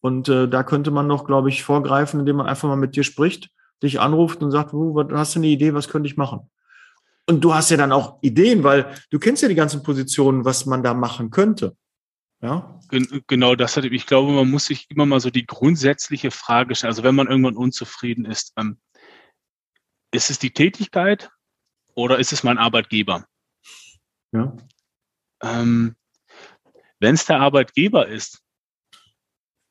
Und 0.00 0.28
äh, 0.28 0.48
da 0.48 0.62
könnte 0.62 0.90
man 0.90 1.06
noch, 1.06 1.26
glaube 1.26 1.50
ich, 1.50 1.62
vorgreifen, 1.62 2.20
indem 2.20 2.36
man 2.36 2.46
einfach 2.46 2.68
mal 2.68 2.76
mit 2.76 2.96
dir 2.96 3.04
spricht, 3.04 3.50
dich 3.82 4.00
anruft 4.00 4.42
und 4.42 4.50
sagt, 4.50 4.72
oh, 4.72 5.02
hast 5.12 5.34
du 5.34 5.40
eine 5.40 5.46
Idee, 5.48 5.74
was 5.74 5.88
könnte 5.88 6.08
ich 6.08 6.16
machen? 6.16 6.50
Und 7.26 7.42
du 7.42 7.54
hast 7.54 7.70
ja 7.70 7.76
dann 7.76 7.92
auch 7.92 8.18
Ideen, 8.22 8.64
weil 8.64 8.94
du 9.10 9.18
kennst 9.18 9.42
ja 9.42 9.48
die 9.48 9.54
ganzen 9.54 9.82
Positionen, 9.82 10.44
was 10.44 10.66
man 10.66 10.82
da 10.82 10.92
machen 10.92 11.30
könnte. 11.30 11.76
Ja? 12.42 12.80
Genau 13.28 13.54
das 13.54 13.76
hat, 13.76 13.84
ich 13.84 14.06
glaube, 14.06 14.32
man 14.32 14.50
muss 14.50 14.66
sich 14.66 14.90
immer 14.90 15.06
mal 15.06 15.20
so 15.20 15.30
die 15.30 15.46
grundsätzliche 15.46 16.30
Frage 16.30 16.74
stellen. 16.74 16.90
Also 16.90 17.04
wenn 17.04 17.14
man 17.14 17.28
irgendwann 17.28 17.56
unzufrieden 17.56 18.24
ist, 18.24 18.52
ähm, 18.56 18.78
ist 20.12 20.30
es 20.30 20.38
die 20.38 20.52
Tätigkeit 20.52 21.30
oder 21.94 22.18
ist 22.18 22.32
es 22.32 22.42
mein 22.42 22.58
Arbeitgeber? 22.58 23.26
Ja. 24.32 24.56
Ähm, 25.42 25.94
wenn 26.98 27.14
es 27.14 27.24
der 27.24 27.40
Arbeitgeber 27.40 28.08
ist, 28.08 28.42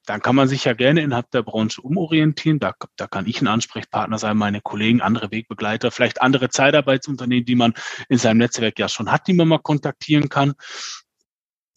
dann 0.05 0.21
kann 0.21 0.35
man 0.35 0.47
sich 0.47 0.65
ja 0.65 0.73
gerne 0.73 1.01
innerhalb 1.01 1.29
der 1.31 1.43
Branche 1.43 1.81
umorientieren. 1.81 2.59
Da, 2.59 2.73
da 2.95 3.07
kann 3.07 3.27
ich 3.27 3.41
ein 3.41 3.47
Ansprechpartner 3.47 4.17
sein, 4.17 4.37
meine 4.37 4.61
Kollegen, 4.61 5.01
andere 5.01 5.31
Wegbegleiter, 5.31 5.91
vielleicht 5.91 6.21
andere 6.21 6.49
Zeitarbeitsunternehmen, 6.49 7.45
die 7.45 7.55
man 7.55 7.73
in 8.09 8.17
seinem 8.17 8.39
Netzwerk 8.39 8.79
ja 8.79 8.89
schon 8.89 9.11
hat, 9.11 9.27
die 9.27 9.33
man 9.33 9.47
mal 9.47 9.59
kontaktieren 9.59 10.29
kann 10.29 10.53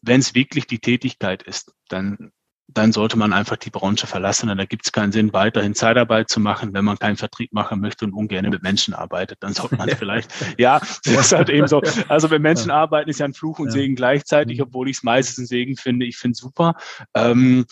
wenn 0.06 0.20
es 0.20 0.34
wirklich 0.34 0.66
die 0.66 0.78
Tätigkeit 0.78 1.42
ist, 1.42 1.72
dann, 1.88 2.32
dann 2.68 2.92
sollte 2.92 3.16
man 3.16 3.32
einfach 3.32 3.56
die 3.56 3.70
Branche 3.70 4.06
verlassen. 4.06 4.50
Und 4.50 4.58
da 4.58 4.64
gibt 4.64 4.86
es 4.86 4.92
keinen 4.92 5.12
Sinn, 5.12 5.32
weiterhin 5.32 5.74
Zeitarbeit 5.74 6.28
zu 6.28 6.40
machen, 6.40 6.74
wenn 6.74 6.84
man 6.84 6.98
keinen 6.98 7.16
Vertrieb 7.16 7.52
machen 7.52 7.80
möchte 7.80 8.04
und 8.04 8.12
ungern 8.12 8.48
mit 8.48 8.62
Menschen 8.62 8.94
arbeitet. 8.94 9.38
Dann 9.40 9.54
sollte 9.54 9.76
man 9.76 9.88
vielleicht, 9.96 10.30
ja, 10.58 10.80
das 11.04 11.06
ist 11.06 11.32
halt 11.32 11.48
eben 11.48 11.68
so. 11.68 11.82
Also 12.08 12.30
wenn 12.30 12.42
Menschen 12.42 12.70
arbeiten, 12.70 13.10
ist 13.10 13.20
ja 13.20 13.26
ein 13.26 13.34
Fluch 13.34 13.58
und 13.58 13.66
ja. 13.66 13.72
Segen 13.72 13.96
gleichzeitig, 13.96 14.58
mhm. 14.58 14.64
obwohl 14.64 14.88
ich 14.88 14.98
es 14.98 15.02
meistens 15.02 15.38
ein 15.38 15.46
Segen 15.46 15.76
finde. 15.76 16.06
Ich 16.06 16.16
finde 16.16 16.32
es 16.32 16.38
super. 16.38 16.74
Ähm, 17.14 17.66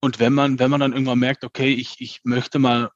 und 0.00 0.20
wenn 0.20 0.32
man, 0.32 0.58
wenn 0.58 0.70
man 0.70 0.80
dann 0.80 0.92
irgendwann 0.92 1.18
merkt, 1.18 1.44
okay, 1.44 1.72
ich, 1.72 1.96
ich 2.00 2.20
möchte 2.24 2.58
mal 2.58 2.90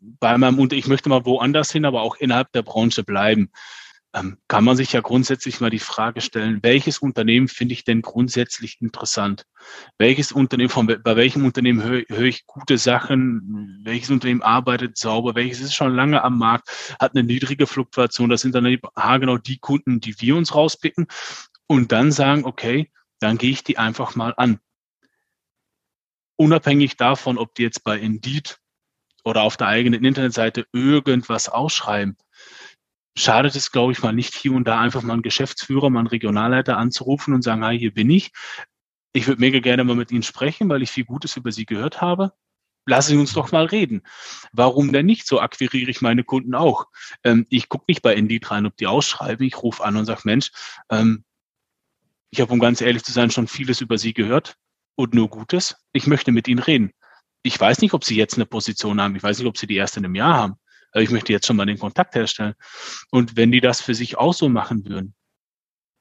bei 0.00 0.38
meinem 0.38 0.58
Unter, 0.58 0.76
ich 0.76 0.86
möchte 0.86 1.08
mal 1.08 1.24
woanders 1.24 1.72
hin, 1.72 1.84
aber 1.84 2.02
auch 2.02 2.16
innerhalb 2.16 2.52
der 2.52 2.62
Branche 2.62 3.02
bleiben, 3.02 3.50
ähm, 4.14 4.38
kann 4.48 4.64
man 4.64 4.76
sich 4.76 4.92
ja 4.92 5.00
grundsätzlich 5.00 5.60
mal 5.60 5.70
die 5.70 5.78
Frage 5.78 6.20
stellen, 6.20 6.60
welches 6.62 7.00
Unternehmen 7.00 7.48
finde 7.48 7.74
ich 7.74 7.84
denn 7.84 8.00
grundsätzlich 8.00 8.80
interessant? 8.80 9.44
Welches 9.98 10.32
Unternehmen, 10.32 10.70
von, 10.70 10.86
bei 10.86 11.16
welchem 11.16 11.44
Unternehmen 11.44 11.82
höre, 11.82 12.04
höre 12.08 12.26
ich 12.26 12.46
gute 12.46 12.78
Sachen? 12.78 13.82
Welches 13.84 14.10
Unternehmen 14.10 14.42
arbeitet 14.42 14.96
sauber? 14.96 15.34
Welches 15.34 15.60
ist 15.60 15.74
schon 15.74 15.94
lange 15.94 16.22
am 16.22 16.38
Markt? 16.38 16.96
Hat 16.98 17.14
eine 17.14 17.24
niedrige 17.24 17.66
Fluktuation? 17.66 18.30
Das 18.30 18.40
sind 18.40 18.54
dann 18.54 18.64
genau 19.20 19.36
die 19.36 19.58
Kunden, 19.58 20.00
die 20.00 20.18
wir 20.20 20.36
uns 20.36 20.54
rauspicken 20.54 21.08
und 21.66 21.92
dann 21.92 22.12
sagen, 22.12 22.44
okay, 22.44 22.90
dann 23.18 23.36
gehe 23.36 23.50
ich 23.50 23.64
die 23.64 23.76
einfach 23.76 24.14
mal 24.14 24.32
an. 24.36 24.60
Unabhängig 26.36 26.96
davon, 26.96 27.38
ob 27.38 27.54
die 27.54 27.62
jetzt 27.62 27.82
bei 27.82 27.98
Indeed 27.98 28.58
oder 29.24 29.42
auf 29.42 29.56
der 29.56 29.68
eigenen 29.68 30.04
Internetseite 30.04 30.66
irgendwas 30.72 31.48
ausschreiben, 31.48 32.16
schadet 33.16 33.56
es, 33.56 33.72
glaube 33.72 33.92
ich, 33.92 34.02
mal 34.02 34.12
nicht 34.12 34.34
hier 34.34 34.52
und 34.52 34.68
da 34.68 34.80
einfach 34.80 35.02
mal 35.02 35.14
einen 35.14 35.22
Geschäftsführer, 35.22 35.90
mal 35.90 36.00
einen 36.00 36.08
Regionalleiter 36.08 36.76
anzurufen 36.76 37.34
und 37.34 37.42
sagen, 37.42 37.64
hi, 37.64 37.78
hier 37.78 37.92
bin 37.92 38.10
ich. 38.10 38.32
Ich 39.14 39.26
würde 39.26 39.40
mega 39.40 39.60
gerne 39.60 39.82
mal 39.82 39.96
mit 39.96 40.12
Ihnen 40.12 40.22
sprechen, 40.22 40.68
weil 40.68 40.82
ich 40.82 40.90
viel 40.90 41.06
Gutes 41.06 41.36
über 41.36 41.50
Sie 41.50 41.64
gehört 41.64 42.02
habe. 42.02 42.34
Lassen 42.84 43.12
Sie 43.12 43.16
uns 43.16 43.32
doch 43.32 43.50
mal 43.50 43.64
reden. 43.64 44.02
Warum 44.52 44.92
denn 44.92 45.06
nicht? 45.06 45.26
So 45.26 45.40
akquiriere 45.40 45.90
ich 45.90 46.02
meine 46.02 46.22
Kunden 46.22 46.54
auch. 46.54 46.86
Ähm, 47.24 47.46
ich 47.48 47.68
gucke 47.68 47.86
nicht 47.88 48.02
bei 48.02 48.14
Indeed 48.14 48.48
rein, 48.50 48.66
ob 48.66 48.76
die 48.76 48.86
ausschreiben. 48.86 49.44
Ich 49.44 49.60
rufe 49.62 49.82
an 49.82 49.96
und 49.96 50.04
sage, 50.04 50.20
Mensch, 50.24 50.52
ähm, 50.90 51.24
ich 52.30 52.40
habe, 52.40 52.52
um 52.52 52.60
ganz 52.60 52.80
ehrlich 52.80 53.02
zu 53.02 53.12
sein, 53.12 53.30
schon 53.30 53.48
vieles 53.48 53.80
über 53.80 53.98
Sie 53.98 54.12
gehört 54.12 54.56
und 54.96 55.14
nur 55.14 55.28
Gutes. 55.28 55.76
Ich 55.92 56.06
möchte 56.06 56.32
mit 56.32 56.48
Ihnen 56.48 56.58
reden. 56.58 56.90
Ich 57.42 57.58
weiß 57.58 57.80
nicht, 57.80 57.94
ob 57.94 58.04
Sie 58.04 58.16
jetzt 58.16 58.34
eine 58.34 58.46
Position 58.46 59.00
haben. 59.00 59.14
Ich 59.14 59.22
weiß 59.22 59.38
nicht, 59.38 59.46
ob 59.46 59.56
Sie 59.56 59.66
die 59.66 59.76
erste 59.76 60.00
in 60.00 60.06
einem 60.06 60.16
Jahr 60.16 60.34
haben. 60.34 60.54
Aber 60.92 61.02
ich 61.02 61.10
möchte 61.10 61.32
jetzt 61.32 61.46
schon 61.46 61.56
mal 61.56 61.66
den 61.66 61.78
Kontakt 61.78 62.14
herstellen. 62.14 62.54
Und 63.10 63.36
wenn 63.36 63.52
die 63.52 63.60
das 63.60 63.80
für 63.80 63.94
sich 63.94 64.18
auch 64.18 64.34
so 64.34 64.48
machen 64.48 64.84
würden, 64.86 65.14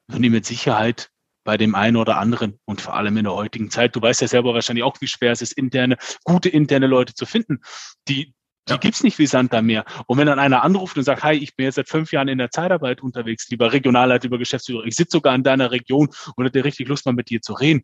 würden 0.07 0.23
die 0.23 0.29
mit 0.29 0.45
Sicherheit 0.45 1.09
bei 1.43 1.57
dem 1.57 1.75
einen 1.75 1.97
oder 1.97 2.17
anderen 2.17 2.59
und 2.65 2.81
vor 2.81 2.95
allem 2.95 3.17
in 3.17 3.25
der 3.25 3.33
heutigen 3.33 3.69
Zeit, 3.69 3.95
du 3.95 4.01
weißt 4.01 4.21
ja 4.21 4.27
selber 4.27 4.53
wahrscheinlich 4.53 4.83
auch, 4.83 4.99
wie 4.99 5.07
schwer 5.07 5.31
es 5.31 5.41
ist, 5.41 5.53
interne, 5.53 5.97
gute 6.23 6.49
interne 6.49 6.87
Leute 6.87 7.13
zu 7.13 7.25
finden, 7.25 7.59
die 8.07 8.33
die 8.67 8.73
ja. 8.73 8.77
gibt's 8.77 9.03
nicht 9.03 9.19
wie 9.19 9.27
Sand 9.27 9.53
am 9.53 9.67
Meer. 9.67 9.85
Und 10.07 10.17
wenn 10.17 10.25
dann 10.25 10.39
einer 10.39 10.63
anruft 10.63 10.97
und 10.97 11.03
sagt, 11.03 11.23
hi, 11.23 11.35
ich 11.35 11.55
bin 11.55 11.65
jetzt 11.65 11.75
seit 11.75 11.87
fünf 11.87 12.11
Jahren 12.11 12.27
in 12.27 12.39
der 12.39 12.49
Zeitarbeit 12.49 13.01
unterwegs, 13.01 13.47
lieber 13.49 13.71
Regionalleiter, 13.71 14.23
lieber 14.23 14.39
Geschäftsführer, 14.39 14.85
ich 14.85 14.95
sitze 14.95 15.17
sogar 15.17 15.35
in 15.35 15.43
deiner 15.43 15.69
Region 15.71 16.09
und 16.35 16.45
hätte 16.45 16.63
richtig 16.63 16.87
Lust, 16.87 17.05
mal 17.05 17.13
mit 17.13 17.29
dir 17.29 17.41
zu 17.41 17.53
reden. 17.53 17.83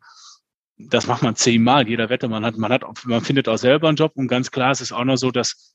Das 0.89 1.08
macht 1.08 1.24
man 1.24 1.36
zehnmal, 1.36 1.88
jeder 1.88 2.10
Wette. 2.10 2.28
Man 2.28 2.46
hat, 2.46 2.58
man 2.58 2.72
hat, 2.72 2.84
man 3.06 3.22
findet 3.22 3.48
auch 3.48 3.58
selber 3.58 3.88
einen 3.88 3.98
Job 3.98 4.13
und 4.15 4.28
ganz 4.28 4.52
klar, 4.52 4.72
es 4.72 4.82
ist 4.82 4.91
auch 4.91 5.04
noch 5.04 5.17
so, 5.17 5.32
dass, 5.32 5.74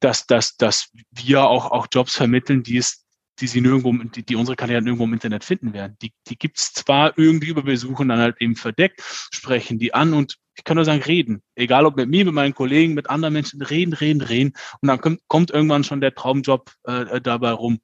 dass, 0.00 0.26
dass, 0.26 0.56
dass 0.56 0.90
wir 1.10 1.44
auch, 1.44 1.70
auch 1.70 1.86
Jobs 1.90 2.16
vermitteln, 2.16 2.62
die 2.62 2.78
es 2.78 3.02
die 3.40 3.46
sie 3.46 3.60
nirgendwo, 3.60 3.92
die, 3.92 4.24
die 4.24 4.36
unsere 4.36 4.56
Kandidaten 4.56 4.84
nirgendwo 4.84 5.04
im 5.04 5.14
Internet 5.14 5.44
finden 5.44 5.72
werden. 5.72 5.96
Die, 6.02 6.12
die 6.28 6.38
gibt's 6.38 6.72
zwar 6.72 7.16
irgendwie, 7.16 7.50
aber 7.50 7.66
wir 7.66 7.78
suchen 7.78 8.08
dann 8.08 8.20
halt 8.20 8.36
eben 8.40 8.56
verdeckt, 8.56 9.02
sprechen 9.32 9.78
die 9.78 9.94
an 9.94 10.12
und 10.12 10.36
ich 10.54 10.64
kann 10.64 10.76
nur 10.76 10.84
sagen, 10.84 11.02
reden. 11.02 11.42
Egal 11.54 11.86
ob 11.86 11.96
mit 11.96 12.08
mir, 12.08 12.24
mit 12.26 12.34
meinen 12.34 12.54
Kollegen, 12.54 12.94
mit 12.94 13.08
anderen 13.08 13.32
Menschen, 13.32 13.62
reden, 13.62 13.94
reden, 13.94 14.20
reden. 14.20 14.52
Und 14.80 14.88
dann 14.88 15.00
kommt, 15.00 15.20
kommt 15.26 15.50
irgendwann 15.50 15.82
schon 15.82 16.02
der 16.02 16.14
Traumjob 16.14 16.70
äh, 16.84 17.20
dabei 17.20 17.52
rum. 17.52 17.80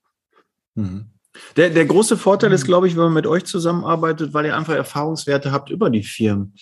Mhm. 0.74 1.17
Der, 1.56 1.70
der 1.70 1.86
große 1.86 2.16
Vorteil 2.16 2.52
ist, 2.52 2.62
mhm. 2.62 2.66
glaube 2.66 2.88
ich, 2.88 2.96
wenn 2.96 3.04
man 3.04 3.14
mit 3.14 3.26
euch 3.26 3.44
zusammenarbeitet, 3.44 4.34
weil 4.34 4.46
ihr 4.46 4.56
einfach 4.56 4.74
Erfahrungswerte 4.74 5.52
habt 5.52 5.70
über 5.70 5.90
die 5.90 6.02
Firmen. 6.02 6.54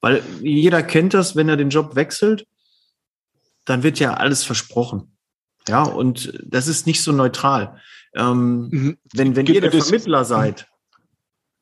Weil 0.00 0.22
jeder 0.40 0.82
kennt 0.82 1.14
das, 1.14 1.36
wenn 1.36 1.48
er 1.48 1.56
den 1.56 1.70
Job 1.70 1.96
wechselt, 1.96 2.46
dann 3.64 3.82
wird 3.82 3.98
ja 3.98 4.14
alles 4.14 4.44
versprochen. 4.44 5.16
Ja, 5.68 5.82
und 5.82 6.32
das 6.44 6.68
ist 6.68 6.86
nicht 6.86 7.02
so 7.02 7.12
neutral. 7.12 7.78
Ähm, 8.14 8.68
mhm. 8.70 8.98
Wenn, 9.12 9.36
wenn 9.36 9.46
ihr 9.46 9.60
der 9.60 9.70
Vermittler 9.70 10.24
seid, 10.24 10.66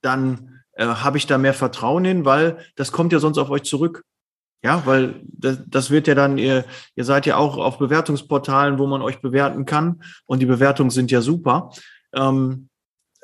dann 0.00 0.62
äh, 0.72 0.86
habe 0.86 1.18
ich 1.18 1.26
da 1.26 1.38
mehr 1.38 1.54
Vertrauen 1.54 2.04
hin, 2.04 2.24
weil 2.24 2.58
das 2.76 2.92
kommt 2.92 3.12
ja 3.12 3.18
sonst 3.18 3.38
auf 3.38 3.50
euch 3.50 3.64
zurück. 3.64 4.04
Ja, 4.62 4.82
weil 4.86 5.20
das, 5.22 5.58
das 5.66 5.90
wird 5.90 6.06
ja 6.06 6.14
dann, 6.14 6.38
ihr, 6.38 6.64
ihr 6.94 7.04
seid 7.04 7.26
ja 7.26 7.36
auch 7.36 7.56
auf 7.56 7.78
Bewertungsportalen, 7.78 8.78
wo 8.78 8.86
man 8.86 9.02
euch 9.02 9.20
bewerten 9.20 9.64
kann 9.66 10.02
und 10.24 10.40
die 10.40 10.46
Bewertungen 10.46 10.90
sind 10.90 11.10
ja 11.10 11.20
super. 11.20 11.70
Ähm, 12.16 12.68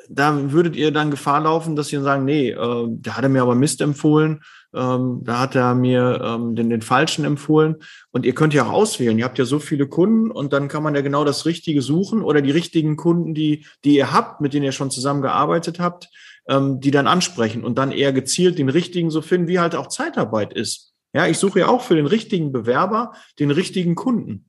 da 0.09 0.53
würdet 0.53 0.77
ihr 0.77 0.91
dann 0.91 1.11
Gefahr 1.11 1.41
laufen, 1.41 1.77
dass 1.77 1.89
sie 1.89 2.01
sagen, 2.01 2.25
nee, 2.25 2.51
äh, 2.51 2.87
der 2.89 3.17
hat 3.17 3.25
er 3.25 3.29
mir 3.29 3.43
aber 3.43 3.55
Mist 3.55 3.81
empfohlen, 3.81 4.43
ähm, 4.75 5.21
da 5.23 5.41
hat 5.41 5.55
er 5.55 5.75
mir 5.75 6.21
ähm, 6.25 6.55
den, 6.55 6.71
den 6.71 6.83
falschen 6.83 7.25
empfohlen. 7.25 7.77
Und 8.11 8.27
ihr 8.27 8.35
könnt 8.35 8.55
ja 8.55 8.65
auch 8.65 8.73
auswählen. 8.73 9.19
Ihr 9.19 9.25
habt 9.25 9.39
ja 9.39 9.45
so 9.45 9.59
viele 9.59 9.87
Kunden 9.87 10.31
und 10.31 10.53
dann 10.53 10.69
kann 10.69 10.83
man 10.83 10.95
ja 10.95 11.03
genau 11.03 11.25
das 11.25 11.47
Richtige 11.47 11.83
suchen 11.83 12.23
oder 12.23 12.43
die 12.43 12.51
richtigen 12.51 12.97
Kunden, 12.97 13.35
die, 13.35 13.67
die 13.85 13.97
ihr 13.97 14.13
habt, 14.13 14.41
mit 14.41 14.55
denen 14.55 14.65
ihr 14.65 14.73
schon 14.73 14.91
zusammengearbeitet 14.91 15.79
habt, 15.79 16.09
ähm, 16.49 16.81
die 16.81 16.91
dann 16.91 17.07
ansprechen 17.07 17.65
und 17.65 17.77
dann 17.79 17.93
eher 17.93 18.13
gezielt 18.13 18.59
den 18.59 18.69
richtigen 18.69 19.11
so 19.11 19.23
finden, 19.23 19.49
wie 19.49 19.61
halt 19.61 19.75
auch 19.75 19.89
Zeitarbeit 19.89 20.53
ist. 20.53 20.95
Ja, 21.15 21.27
ich 21.27 21.39
suche 21.39 21.61
ja 21.61 21.69
auch 21.69 21.83
für 21.83 21.95
den 21.95 22.07
richtigen 22.07 22.53
Bewerber 22.53 23.13
den 23.39 23.51
richtigen 23.51 23.95
Kunden. 23.95 24.49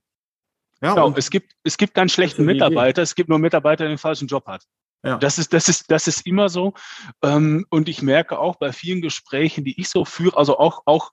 Ja, 0.84 0.94
genau, 0.94 1.14
es 1.16 1.30
gibt, 1.30 1.52
es 1.62 1.76
gibt 1.78 1.94
keinen 1.94 2.10
schlechten 2.10 2.44
Mitarbeiter, 2.44 3.00
es 3.00 3.14
gibt 3.14 3.30
nur 3.30 3.38
Mitarbeiter, 3.38 3.84
der 3.84 3.88
den 3.88 3.98
falschen 3.98 4.28
Job 4.28 4.46
hat. 4.46 4.64
Ja. 5.02 5.16
Das 5.18 5.38
ist, 5.38 5.52
das 5.52 5.68
ist, 5.68 5.90
das 5.90 6.06
ist 6.06 6.26
immer 6.26 6.48
so. 6.48 6.74
Ähm, 7.22 7.64
und 7.70 7.88
ich 7.88 8.02
merke 8.02 8.38
auch 8.38 8.56
bei 8.56 8.72
vielen 8.72 9.00
Gesprächen, 9.00 9.64
die 9.64 9.80
ich 9.80 9.88
so 9.88 10.04
führe, 10.04 10.36
also 10.36 10.58
auch, 10.58 10.82
auch 10.84 11.10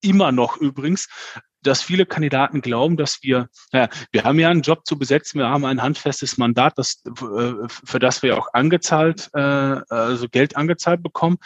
immer 0.00 0.32
noch 0.32 0.56
übrigens, 0.56 1.08
dass 1.62 1.82
viele 1.82 2.06
Kandidaten 2.06 2.60
glauben, 2.60 2.96
dass 2.96 3.22
wir, 3.22 3.48
naja, 3.70 3.88
wir 4.10 4.24
haben 4.24 4.40
ja 4.40 4.48
einen 4.48 4.62
Job 4.62 4.84
zu 4.84 4.98
besetzen, 4.98 5.38
wir 5.38 5.48
haben 5.48 5.64
ein 5.64 5.82
handfestes 5.82 6.36
Mandat, 6.36 6.76
das, 6.76 7.02
äh, 7.06 7.52
für 7.68 8.00
das 8.00 8.22
wir 8.24 8.36
auch 8.36 8.48
angezahlt, 8.52 9.30
äh, 9.34 9.38
also 9.38 10.28
Geld 10.28 10.56
angezahlt 10.56 11.02
bekommen 11.02 11.38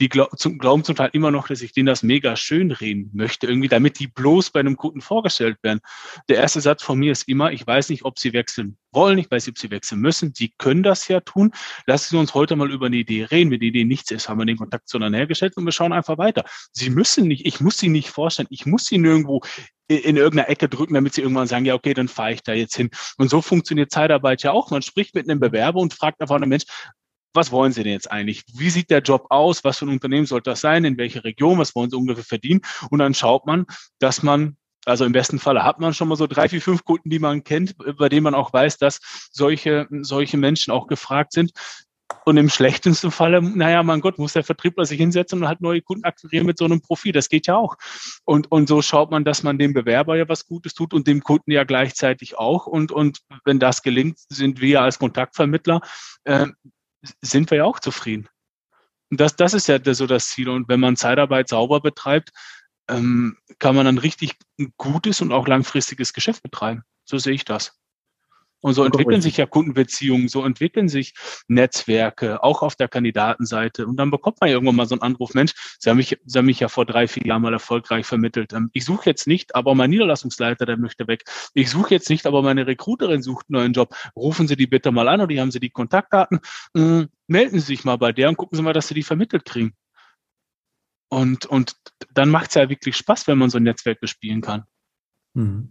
die 0.00 0.08
glaub, 0.08 0.38
zum, 0.38 0.58
glauben 0.58 0.84
zum 0.84 0.96
Teil 0.96 1.10
immer 1.12 1.30
noch, 1.30 1.48
dass 1.48 1.62
ich 1.62 1.72
denen 1.72 1.86
das 1.86 2.02
mega 2.02 2.36
schön 2.36 2.70
reden 2.70 3.10
möchte, 3.14 3.46
irgendwie, 3.46 3.68
damit 3.68 3.98
die 3.98 4.08
bloß 4.08 4.50
bei 4.50 4.60
einem 4.60 4.76
Kunden 4.76 5.00
vorgestellt 5.00 5.58
werden. 5.62 5.80
Der 6.28 6.36
erste 6.36 6.60
Satz 6.60 6.82
von 6.82 6.98
mir 6.98 7.12
ist 7.12 7.28
immer, 7.28 7.52
ich 7.52 7.66
weiß 7.66 7.88
nicht, 7.88 8.04
ob 8.04 8.18
sie 8.18 8.32
wechseln 8.32 8.76
wollen, 8.92 9.18
ich 9.18 9.30
weiß 9.30 9.46
nicht, 9.46 9.54
ob 9.56 9.58
sie 9.58 9.70
wechseln 9.70 10.00
müssen. 10.00 10.32
Sie 10.34 10.52
können 10.58 10.82
das 10.82 11.08
ja 11.08 11.20
tun. 11.20 11.52
Lassen 11.86 12.10
Sie 12.10 12.18
uns 12.18 12.34
heute 12.34 12.56
mal 12.56 12.70
über 12.70 12.86
eine 12.86 12.96
Idee 12.96 13.24
reden. 13.24 13.50
Wenn 13.50 13.60
die 13.60 13.68
Idee 13.68 13.84
nichts 13.84 14.10
ist, 14.10 14.28
haben 14.28 14.38
wir 14.38 14.46
den 14.46 14.56
Kontakt 14.56 14.88
zueinander 14.88 15.18
hergestellt 15.18 15.56
und 15.56 15.64
wir 15.64 15.72
schauen 15.72 15.92
einfach 15.92 16.18
weiter. 16.18 16.44
Sie 16.72 16.90
müssen 16.90 17.28
nicht, 17.28 17.46
ich 17.46 17.60
muss 17.60 17.78
sie 17.78 17.88
nicht 17.88 18.10
vorstellen, 18.10 18.48
ich 18.50 18.66
muss 18.66 18.86
sie 18.86 18.98
nirgendwo 18.98 19.42
in 19.88 20.16
irgendeiner 20.16 20.48
Ecke 20.48 20.68
drücken, 20.68 20.94
damit 20.94 21.14
sie 21.14 21.22
irgendwann 21.22 21.46
sagen, 21.46 21.64
ja, 21.64 21.74
okay, 21.74 21.94
dann 21.94 22.08
fahre 22.08 22.32
ich 22.32 22.42
da 22.42 22.52
jetzt 22.52 22.74
hin. 22.74 22.90
Und 23.18 23.30
so 23.30 23.40
funktioniert 23.40 23.92
Zeitarbeit 23.92 24.42
ja 24.42 24.50
auch. 24.50 24.70
Man 24.70 24.82
spricht 24.82 25.14
mit 25.14 25.28
einem 25.28 25.38
Bewerber 25.38 25.80
und 25.80 25.94
fragt 25.94 26.20
einfach 26.20 26.36
einen 26.36 26.48
Mensch, 26.48 26.64
was 27.36 27.52
wollen 27.52 27.72
Sie 27.72 27.82
denn 27.82 27.92
jetzt 27.92 28.10
eigentlich? 28.10 28.44
Wie 28.54 28.70
sieht 28.70 28.90
der 28.90 29.00
Job 29.00 29.26
aus? 29.30 29.62
Was 29.64 29.78
für 29.78 29.86
ein 29.86 29.90
Unternehmen 29.90 30.26
sollte 30.26 30.50
das 30.50 30.60
sein? 30.60 30.84
In 30.84 30.98
welcher 30.98 31.24
Region? 31.24 31.58
Was 31.58 31.74
wollen 31.74 31.90
Sie 31.90 31.96
ungefähr 31.96 32.24
verdienen? 32.24 32.62
Und 32.90 32.98
dann 32.98 33.14
schaut 33.14 33.46
man, 33.46 33.66
dass 33.98 34.22
man 34.22 34.56
also 34.86 35.04
im 35.04 35.12
besten 35.12 35.40
Falle 35.40 35.64
hat 35.64 35.80
man 35.80 35.92
schon 35.94 36.06
mal 36.08 36.16
so 36.16 36.28
drei, 36.28 36.48
vier, 36.48 36.62
fünf 36.62 36.84
Kunden, 36.84 37.10
die 37.10 37.18
man 37.18 37.42
kennt, 37.42 37.74
bei 37.98 38.08
denen 38.08 38.22
man 38.22 38.36
auch 38.36 38.52
weiß, 38.52 38.78
dass 38.78 39.00
solche, 39.32 39.88
solche 39.90 40.36
Menschen 40.36 40.70
auch 40.70 40.86
gefragt 40.86 41.32
sind. 41.32 41.50
Und 42.24 42.36
im 42.36 42.48
schlechtesten 42.48 43.10
Falle, 43.10 43.42
naja, 43.42 43.82
mein 43.82 44.00
Gott, 44.00 44.18
muss 44.18 44.32
der 44.32 44.44
Vertriebler 44.44 44.84
sich 44.84 44.98
hinsetzen 44.98 45.40
und 45.40 45.48
halt 45.48 45.60
neue 45.60 45.82
Kunden 45.82 46.04
akquirieren 46.04 46.46
mit 46.46 46.58
so 46.58 46.64
einem 46.64 46.80
Profil. 46.80 47.12
Das 47.12 47.28
geht 47.28 47.46
ja 47.46 47.56
auch. 47.56 47.76
Und, 48.24 48.50
und 48.50 48.68
so 48.68 48.80
schaut 48.80 49.10
man, 49.10 49.24
dass 49.24 49.42
man 49.42 49.58
dem 49.58 49.74
Bewerber 49.74 50.16
ja 50.16 50.28
was 50.28 50.46
Gutes 50.46 50.74
tut 50.74 50.94
und 50.94 51.06
dem 51.06 51.22
Kunden 51.22 51.50
ja 51.50 51.64
gleichzeitig 51.64 52.38
auch. 52.38 52.66
Und, 52.66 52.92
und 52.92 53.20
wenn 53.44 53.58
das 53.58 53.82
gelingt, 53.82 54.18
sind 54.28 54.60
wir 54.60 54.82
als 54.82 54.98
Kontaktvermittler 54.98 55.80
äh, 56.24 56.46
sind 57.20 57.50
wir 57.50 57.58
ja 57.58 57.64
auch 57.64 57.80
zufrieden. 57.80 58.28
Und 59.10 59.20
das, 59.20 59.36
das 59.36 59.54
ist 59.54 59.68
ja 59.68 59.78
so 59.94 60.06
das 60.06 60.28
Ziel. 60.28 60.48
Und 60.48 60.68
wenn 60.68 60.80
man 60.80 60.96
Zeitarbeit 60.96 61.48
sauber 61.48 61.80
betreibt, 61.80 62.30
ähm, 62.88 63.38
kann 63.58 63.74
man 63.74 63.86
dann 63.86 63.98
richtig 63.98 64.36
gutes 64.76 65.20
und 65.20 65.32
auch 65.32 65.46
langfristiges 65.46 66.12
Geschäft 66.12 66.42
betreiben. 66.42 66.82
So 67.04 67.18
sehe 67.18 67.34
ich 67.34 67.44
das. 67.44 67.78
Und 68.66 68.74
so 68.74 68.82
entwickeln 68.82 69.20
sich 69.22 69.36
ja 69.36 69.46
Kundenbeziehungen, 69.46 70.26
so 70.26 70.44
entwickeln 70.44 70.88
sich 70.88 71.14
Netzwerke, 71.46 72.42
auch 72.42 72.62
auf 72.62 72.74
der 72.74 72.88
Kandidatenseite. 72.88 73.86
Und 73.86 73.96
dann 73.96 74.10
bekommt 74.10 74.40
man 74.40 74.50
irgendwann 74.50 74.74
mal 74.74 74.86
so 74.88 74.96
einen 74.96 75.02
Anruf, 75.02 75.34
Mensch, 75.34 75.52
Sie 75.78 75.88
haben 75.88 75.98
mich, 75.98 76.18
Sie 76.24 76.36
haben 76.36 76.46
mich 76.46 76.58
ja 76.58 76.66
vor 76.66 76.84
drei, 76.84 77.06
vier 77.06 77.24
Jahren 77.24 77.42
mal 77.42 77.52
erfolgreich 77.52 78.06
vermittelt. 78.06 78.52
Ähm, 78.52 78.70
ich 78.72 78.84
suche 78.84 79.08
jetzt 79.08 79.28
nicht, 79.28 79.54
aber 79.54 79.76
mein 79.76 79.90
Niederlassungsleiter, 79.90 80.66
der 80.66 80.78
möchte 80.78 81.06
weg. 81.06 81.22
Ich 81.54 81.70
suche 81.70 81.94
jetzt 81.94 82.10
nicht, 82.10 82.26
aber 82.26 82.42
meine 82.42 82.66
Recruiterin 82.66 83.22
sucht 83.22 83.46
einen 83.48 83.60
neuen 83.60 83.72
Job. 83.72 83.94
Rufen 84.16 84.48
Sie 84.48 84.56
die 84.56 84.66
bitte 84.66 84.90
mal 84.90 85.06
an 85.06 85.20
oder 85.20 85.28
die 85.28 85.40
haben 85.40 85.52
Sie 85.52 85.60
die 85.60 85.70
Kontaktdaten. 85.70 86.40
Ähm, 86.74 87.06
melden 87.28 87.60
Sie 87.60 87.66
sich 87.66 87.84
mal 87.84 87.98
bei 87.98 88.10
der 88.10 88.28
und 88.30 88.36
gucken 88.36 88.56
Sie 88.56 88.62
mal, 88.64 88.72
dass 88.72 88.88
Sie 88.88 88.94
die 88.94 89.04
vermittelt 89.04 89.44
kriegen. 89.44 89.76
Und, 91.08 91.46
und 91.46 91.76
dann 92.12 92.30
macht 92.30 92.48
es 92.48 92.54
ja 92.54 92.68
wirklich 92.68 92.96
Spaß, 92.96 93.28
wenn 93.28 93.38
man 93.38 93.48
so 93.48 93.58
ein 93.58 93.62
Netzwerk 93.62 94.00
bespielen 94.00 94.40
kann. 94.40 94.64
Mhm. 95.34 95.70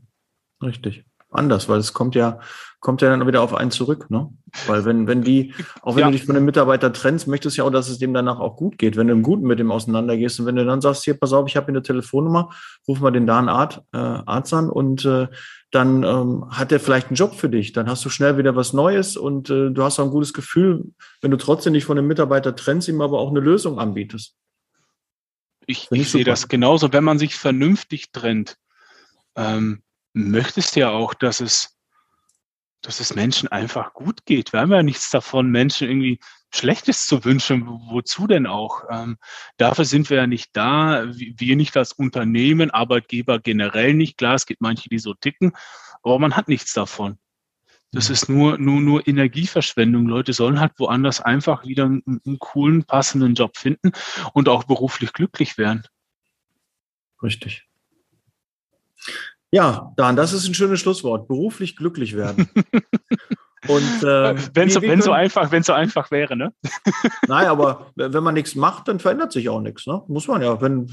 Richtig. 0.63 1.03
Anders, 1.36 1.69
weil 1.69 1.80
es 1.80 1.93
kommt 1.93 2.15
ja, 2.15 2.39
kommt 2.80 3.02
ja 3.02 3.10
dann 3.10 3.26
wieder 3.28 3.41
auf 3.41 3.54
einen 3.54 3.71
zurück, 3.71 4.10
ne? 4.10 4.30
Weil 4.67 4.86
wenn, 4.86 5.08
wenn 5.08 5.21
die, 5.24 5.54
auch 5.82 5.95
wenn 5.95 6.02
Ja. 6.02 6.06
du 6.08 6.12
dich 6.13 6.26
von 6.26 6.36
dem 6.36 6.45
Mitarbeiter 6.45 6.93
trennst, 6.93 7.28
möchtest 7.28 7.58
du 7.58 7.62
ja 7.62 7.67
auch, 7.67 7.71
dass 7.71 7.89
es 7.89 7.98
dem 7.98 8.13
danach 8.13 8.39
auch 8.39 8.56
gut 8.56 8.78
geht, 8.78 8.95
wenn 8.95 9.08
du 9.08 9.13
im 9.13 9.24
Guten 9.24 9.48
mit 9.48 9.60
dem 9.60 9.71
auseinandergehst 9.71 10.39
und 10.39 10.45
wenn 10.45 10.56
du 10.56 10.65
dann 10.65 10.82
sagst, 10.82 11.04
hier, 11.04 11.19
pass 11.19 11.34
auf, 11.34 11.48
ich 11.48 11.56
habe 11.58 11.65
hier 11.65 11.74
eine 11.74 11.82
Telefonnummer, 11.84 12.52
ruf 12.88 13.00
mal 13.00 13.12
den 13.12 13.26
Dan 13.28 13.50
Art, 13.50 13.84
äh, 13.91 13.98
Arzt 13.98 14.54
an 14.54 14.69
und 14.69 15.04
äh, 15.06 15.28
dann 15.71 16.04
ähm, 16.04 16.45
hat 16.52 16.71
er 16.71 16.80
vielleicht 16.80 17.08
einen 17.08 17.15
Job 17.15 17.36
für 17.36 17.50
dich, 17.50 17.74
dann 17.74 17.89
hast 17.89 18.06
du 18.06 18.10
schnell 18.10 18.38
wieder 18.38 18.56
was 18.56 18.71
Neues 18.71 19.17
und 19.17 19.50
äh, 19.50 19.71
du 19.71 19.84
hast 19.84 20.00
auch 20.00 20.06
ein 20.06 20.12
gutes 20.12 20.34
Gefühl, 20.34 20.86
wenn 21.21 21.32
du 21.32 21.38
trotzdem 21.38 21.74
nicht 21.74 21.86
von 21.86 21.98
dem 21.98 22.08
Mitarbeiter 22.08 22.56
trennst, 22.56 22.88
ihm 22.88 23.02
aber 23.02 23.19
auch 23.19 23.30
eine 23.32 23.39
Lösung 23.41 23.80
anbietest. 23.80 24.36
Ich, 25.67 25.88
ich 25.91 26.10
sehe 26.12 26.24
das 26.24 26.48
genauso. 26.48 26.93
Wenn 26.93 27.04
man 27.04 27.17
sich 27.17 27.36
vernünftig 27.36 28.12
trennt, 28.12 28.58
ähm, 29.36 29.82
möchtest 30.15 30.75
du 30.75 30.80
ja 30.80 30.89
auch, 30.89 31.13
dass 31.13 31.41
es, 31.41 31.78
dass 32.82 32.99
es 32.99 33.15
Menschen 33.15 33.49
einfach 33.49 33.93
gut 33.93 34.25
geht. 34.25 34.54
Wir 34.54 34.62
haben 34.62 34.71
ja 34.71 34.82
nichts 34.84 35.10
davon, 35.10 35.49
Menschen 35.49 35.88
irgendwie 35.89 36.19
Schlechtes 36.54 37.06
zu 37.06 37.25
wünschen. 37.25 37.67
Wo- 37.67 37.82
Wozu 37.95 38.28
denn 38.28 38.47
auch? 38.47 38.84
Ähm, 38.89 39.17
dafür 39.58 39.86
sind 39.86 40.10
wir 40.10 40.17
ja 40.17 40.28
nicht 40.28 40.51
da. 40.54 41.06
Wir 41.13 41.56
nicht 41.56 41.75
als 41.75 41.91
Unternehmen, 41.91 42.71
Arbeitgeber 42.71 43.39
generell 43.39 43.93
nicht. 43.93 44.17
Klar, 44.17 44.36
es 44.36 44.45
gibt 44.45 44.62
manche, 44.62 44.88
die 44.89 44.99
so 44.99 45.13
ticken, 45.13 45.51
aber 46.01 46.17
man 46.19 46.36
hat 46.36 46.47
nichts 46.47 46.73
davon. 46.73 47.17
Das 47.91 48.10
ist 48.10 48.28
nur, 48.28 48.58
nur, 48.58 48.82
nur 48.82 49.08
Energieverschwendung. 49.08 50.08
Leute 50.08 50.34
sollen 50.34 50.60
halt 50.60 50.73
woanders 50.80 51.21
einfach 51.21 51.65
wieder 51.65 51.86
einen, 51.86 52.21
einen 52.25 52.39
coolen, 52.39 52.84
passenden 52.84 53.36
Job 53.36 53.56
finden 53.58 53.93
und 54.34 54.49
auch 54.49 54.65
beruflich 54.65 55.13
glücklich 55.13 55.58
werden. 55.58 55.84
Richtig. 57.23 57.67
Ja, 59.51 59.93
Dan, 59.97 60.15
das 60.15 60.34
ist 60.34 60.47
ein 60.47 60.53
schönes 60.53 60.79
Schlusswort. 60.79 61.27
Beruflich 61.27 61.75
glücklich 61.75 62.15
werden. 62.15 62.49
Und 63.67 64.03
äh, 64.03 64.36
wenn 64.53 64.69
wir- 64.69 65.01
so, 65.01 65.12
einfach, 65.12 65.51
wenn 65.51 65.63
so 65.63 65.73
einfach 65.73 66.12
wäre, 66.12 66.36
ne? 66.36 66.53
Nein, 67.27 67.47
aber 67.47 67.88
wenn 67.95 68.23
man 68.23 68.36
nichts 68.36 68.55
macht, 68.55 68.88
dann 68.88 68.99
verändert 68.99 69.31
sich 69.31 69.49
auch 69.49 69.62
nichts. 69.62 69.88
Ne? 69.88 70.03
Muss 70.08 70.27
man 70.27 70.41
ja. 70.41 70.62
Wenn, 70.62 70.91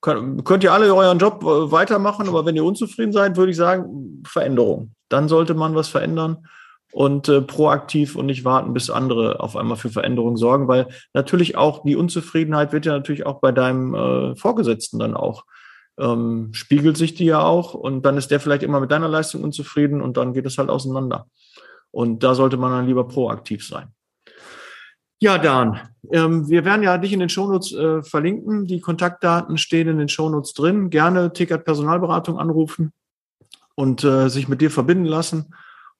könnt, 0.00 0.44
könnt 0.44 0.62
ihr 0.62 0.72
alle 0.72 0.94
euren 0.94 1.18
Job 1.18 1.42
äh, 1.42 1.72
weitermachen, 1.72 2.28
aber 2.28 2.46
wenn 2.46 2.56
ihr 2.56 2.64
unzufrieden 2.64 3.12
seid, 3.12 3.36
würde 3.36 3.50
ich 3.50 3.56
sagen, 3.56 4.22
Veränderung. 4.26 4.92
Dann 5.08 5.28
sollte 5.28 5.54
man 5.54 5.74
was 5.74 5.88
verändern 5.88 6.46
und 6.92 7.28
äh, 7.28 7.40
proaktiv 7.42 8.16
und 8.16 8.26
nicht 8.26 8.44
warten, 8.44 8.72
bis 8.72 8.90
andere 8.90 9.40
auf 9.40 9.56
einmal 9.56 9.76
für 9.76 9.90
Veränderung 9.90 10.36
sorgen, 10.36 10.68
weil 10.68 10.86
natürlich 11.14 11.56
auch 11.56 11.82
die 11.82 11.96
Unzufriedenheit 11.96 12.72
wird 12.72 12.86
ja 12.86 12.92
natürlich 12.92 13.26
auch 13.26 13.40
bei 13.40 13.52
deinem 13.52 13.94
äh, 13.94 14.36
Vorgesetzten 14.36 14.98
dann 14.98 15.14
auch 15.14 15.44
ähm, 15.98 16.50
spiegelt 16.52 16.96
sich 16.96 17.14
die 17.14 17.24
ja 17.24 17.40
auch 17.40 17.74
und 17.74 18.02
dann 18.04 18.16
ist 18.16 18.30
der 18.30 18.40
vielleicht 18.40 18.62
immer 18.62 18.80
mit 18.80 18.90
deiner 18.90 19.08
Leistung 19.08 19.42
unzufrieden 19.42 20.00
und 20.00 20.16
dann 20.16 20.32
geht 20.32 20.46
es 20.46 20.58
halt 20.58 20.68
auseinander. 20.68 21.26
Und 21.90 22.22
da 22.22 22.34
sollte 22.34 22.56
man 22.56 22.72
dann 22.72 22.86
lieber 22.86 23.08
proaktiv 23.08 23.66
sein. 23.66 23.88
Ja, 25.18 25.38
Dan, 25.38 25.80
ähm, 26.12 26.46
wir 26.48 26.66
werden 26.66 26.82
ja 26.82 26.98
dich 26.98 27.12
in 27.12 27.20
den 27.20 27.30
Shownotes 27.30 27.72
äh, 27.72 28.02
verlinken. 28.02 28.66
Die 28.66 28.80
Kontaktdaten 28.80 29.56
stehen 29.56 29.88
in 29.88 29.98
den 29.98 30.10
Shownotes 30.10 30.52
drin. 30.52 30.90
Gerne 30.90 31.32
Ticket 31.32 31.64
Personalberatung 31.64 32.38
anrufen 32.38 32.92
und 33.74 34.04
äh, 34.04 34.28
sich 34.28 34.48
mit 34.48 34.60
dir 34.60 34.70
verbinden 34.70 35.06
lassen. 35.06 35.54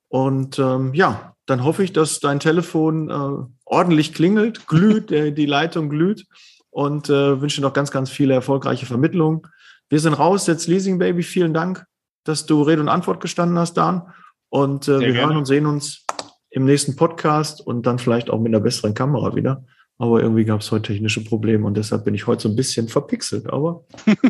Und 0.08 0.58
ähm, 0.58 0.92
ja, 0.92 1.34
dann 1.46 1.64
hoffe 1.64 1.82
ich, 1.82 1.94
dass 1.94 2.20
dein 2.20 2.40
Telefon 2.40 3.08
äh, 3.08 3.46
ordentlich 3.64 4.12
klingelt, 4.12 4.66
glüht, 4.66 5.10
äh, 5.10 5.32
die 5.32 5.46
Leitung 5.46 5.88
glüht 5.88 6.26
und 6.70 7.08
äh, 7.08 7.40
wünsche 7.40 7.62
noch 7.62 7.72
ganz, 7.72 7.90
ganz 7.90 8.10
viele 8.10 8.34
erfolgreiche 8.34 8.84
Vermittlungen. 8.84 9.42
Wir 9.88 10.00
sind 10.00 10.14
raus, 10.14 10.46
jetzt 10.46 10.66
Leasing 10.66 10.98
Baby. 10.98 11.22
Vielen 11.22 11.54
Dank, 11.54 11.84
dass 12.24 12.46
du 12.46 12.62
Rede 12.62 12.80
und 12.80 12.88
Antwort 12.88 13.20
gestanden 13.20 13.58
hast, 13.58 13.74
Dan. 13.74 14.12
Und 14.48 14.88
äh, 14.88 15.00
wir 15.00 15.12
gerne. 15.12 15.20
hören 15.20 15.36
und 15.36 15.46
sehen 15.46 15.66
uns 15.66 16.04
im 16.50 16.64
nächsten 16.64 16.96
Podcast 16.96 17.64
und 17.64 17.86
dann 17.86 17.98
vielleicht 17.98 18.30
auch 18.30 18.40
mit 18.40 18.48
einer 18.48 18.60
besseren 18.60 18.94
Kamera 18.94 19.34
wieder. 19.34 19.64
Aber 19.98 20.20
irgendwie 20.20 20.44
gab 20.44 20.60
es 20.60 20.70
heute 20.70 20.92
technische 20.92 21.24
Probleme 21.24 21.66
und 21.66 21.76
deshalb 21.76 22.04
bin 22.04 22.14
ich 22.14 22.26
heute 22.26 22.42
so 22.42 22.48
ein 22.50 22.56
bisschen 22.56 22.88
verpixelt. 22.88 23.50
Aber 23.50 23.84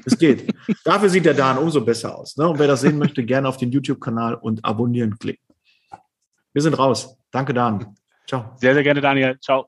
es 0.05 0.17
geht. 0.19 0.55
Dafür 0.85 1.09
sieht 1.09 1.25
der 1.25 1.35
Dan 1.35 1.59
umso 1.59 1.81
besser 1.81 2.17
aus. 2.17 2.37
Ne? 2.37 2.49
Und 2.49 2.59
wer 2.59 2.69
das 2.69 2.83
sehen 2.83 2.99
möchte, 2.99 3.25
gerne 3.25 3.49
auf 3.49 3.57
den 3.57 3.73
YouTube-Kanal 3.73 4.35
und 4.35 4.65
abonnieren 4.65 5.19
klicken. 5.19 5.45
Wir 6.53 6.63
sind 6.63 6.79
raus. 6.79 7.17
Danke, 7.33 7.53
Dan. 7.53 7.97
Ciao. 8.27 8.53
Sehr, 8.57 8.75
sehr 8.75 8.83
gerne, 8.83 9.01
Daniel. 9.01 9.39
Ciao. 9.41 9.67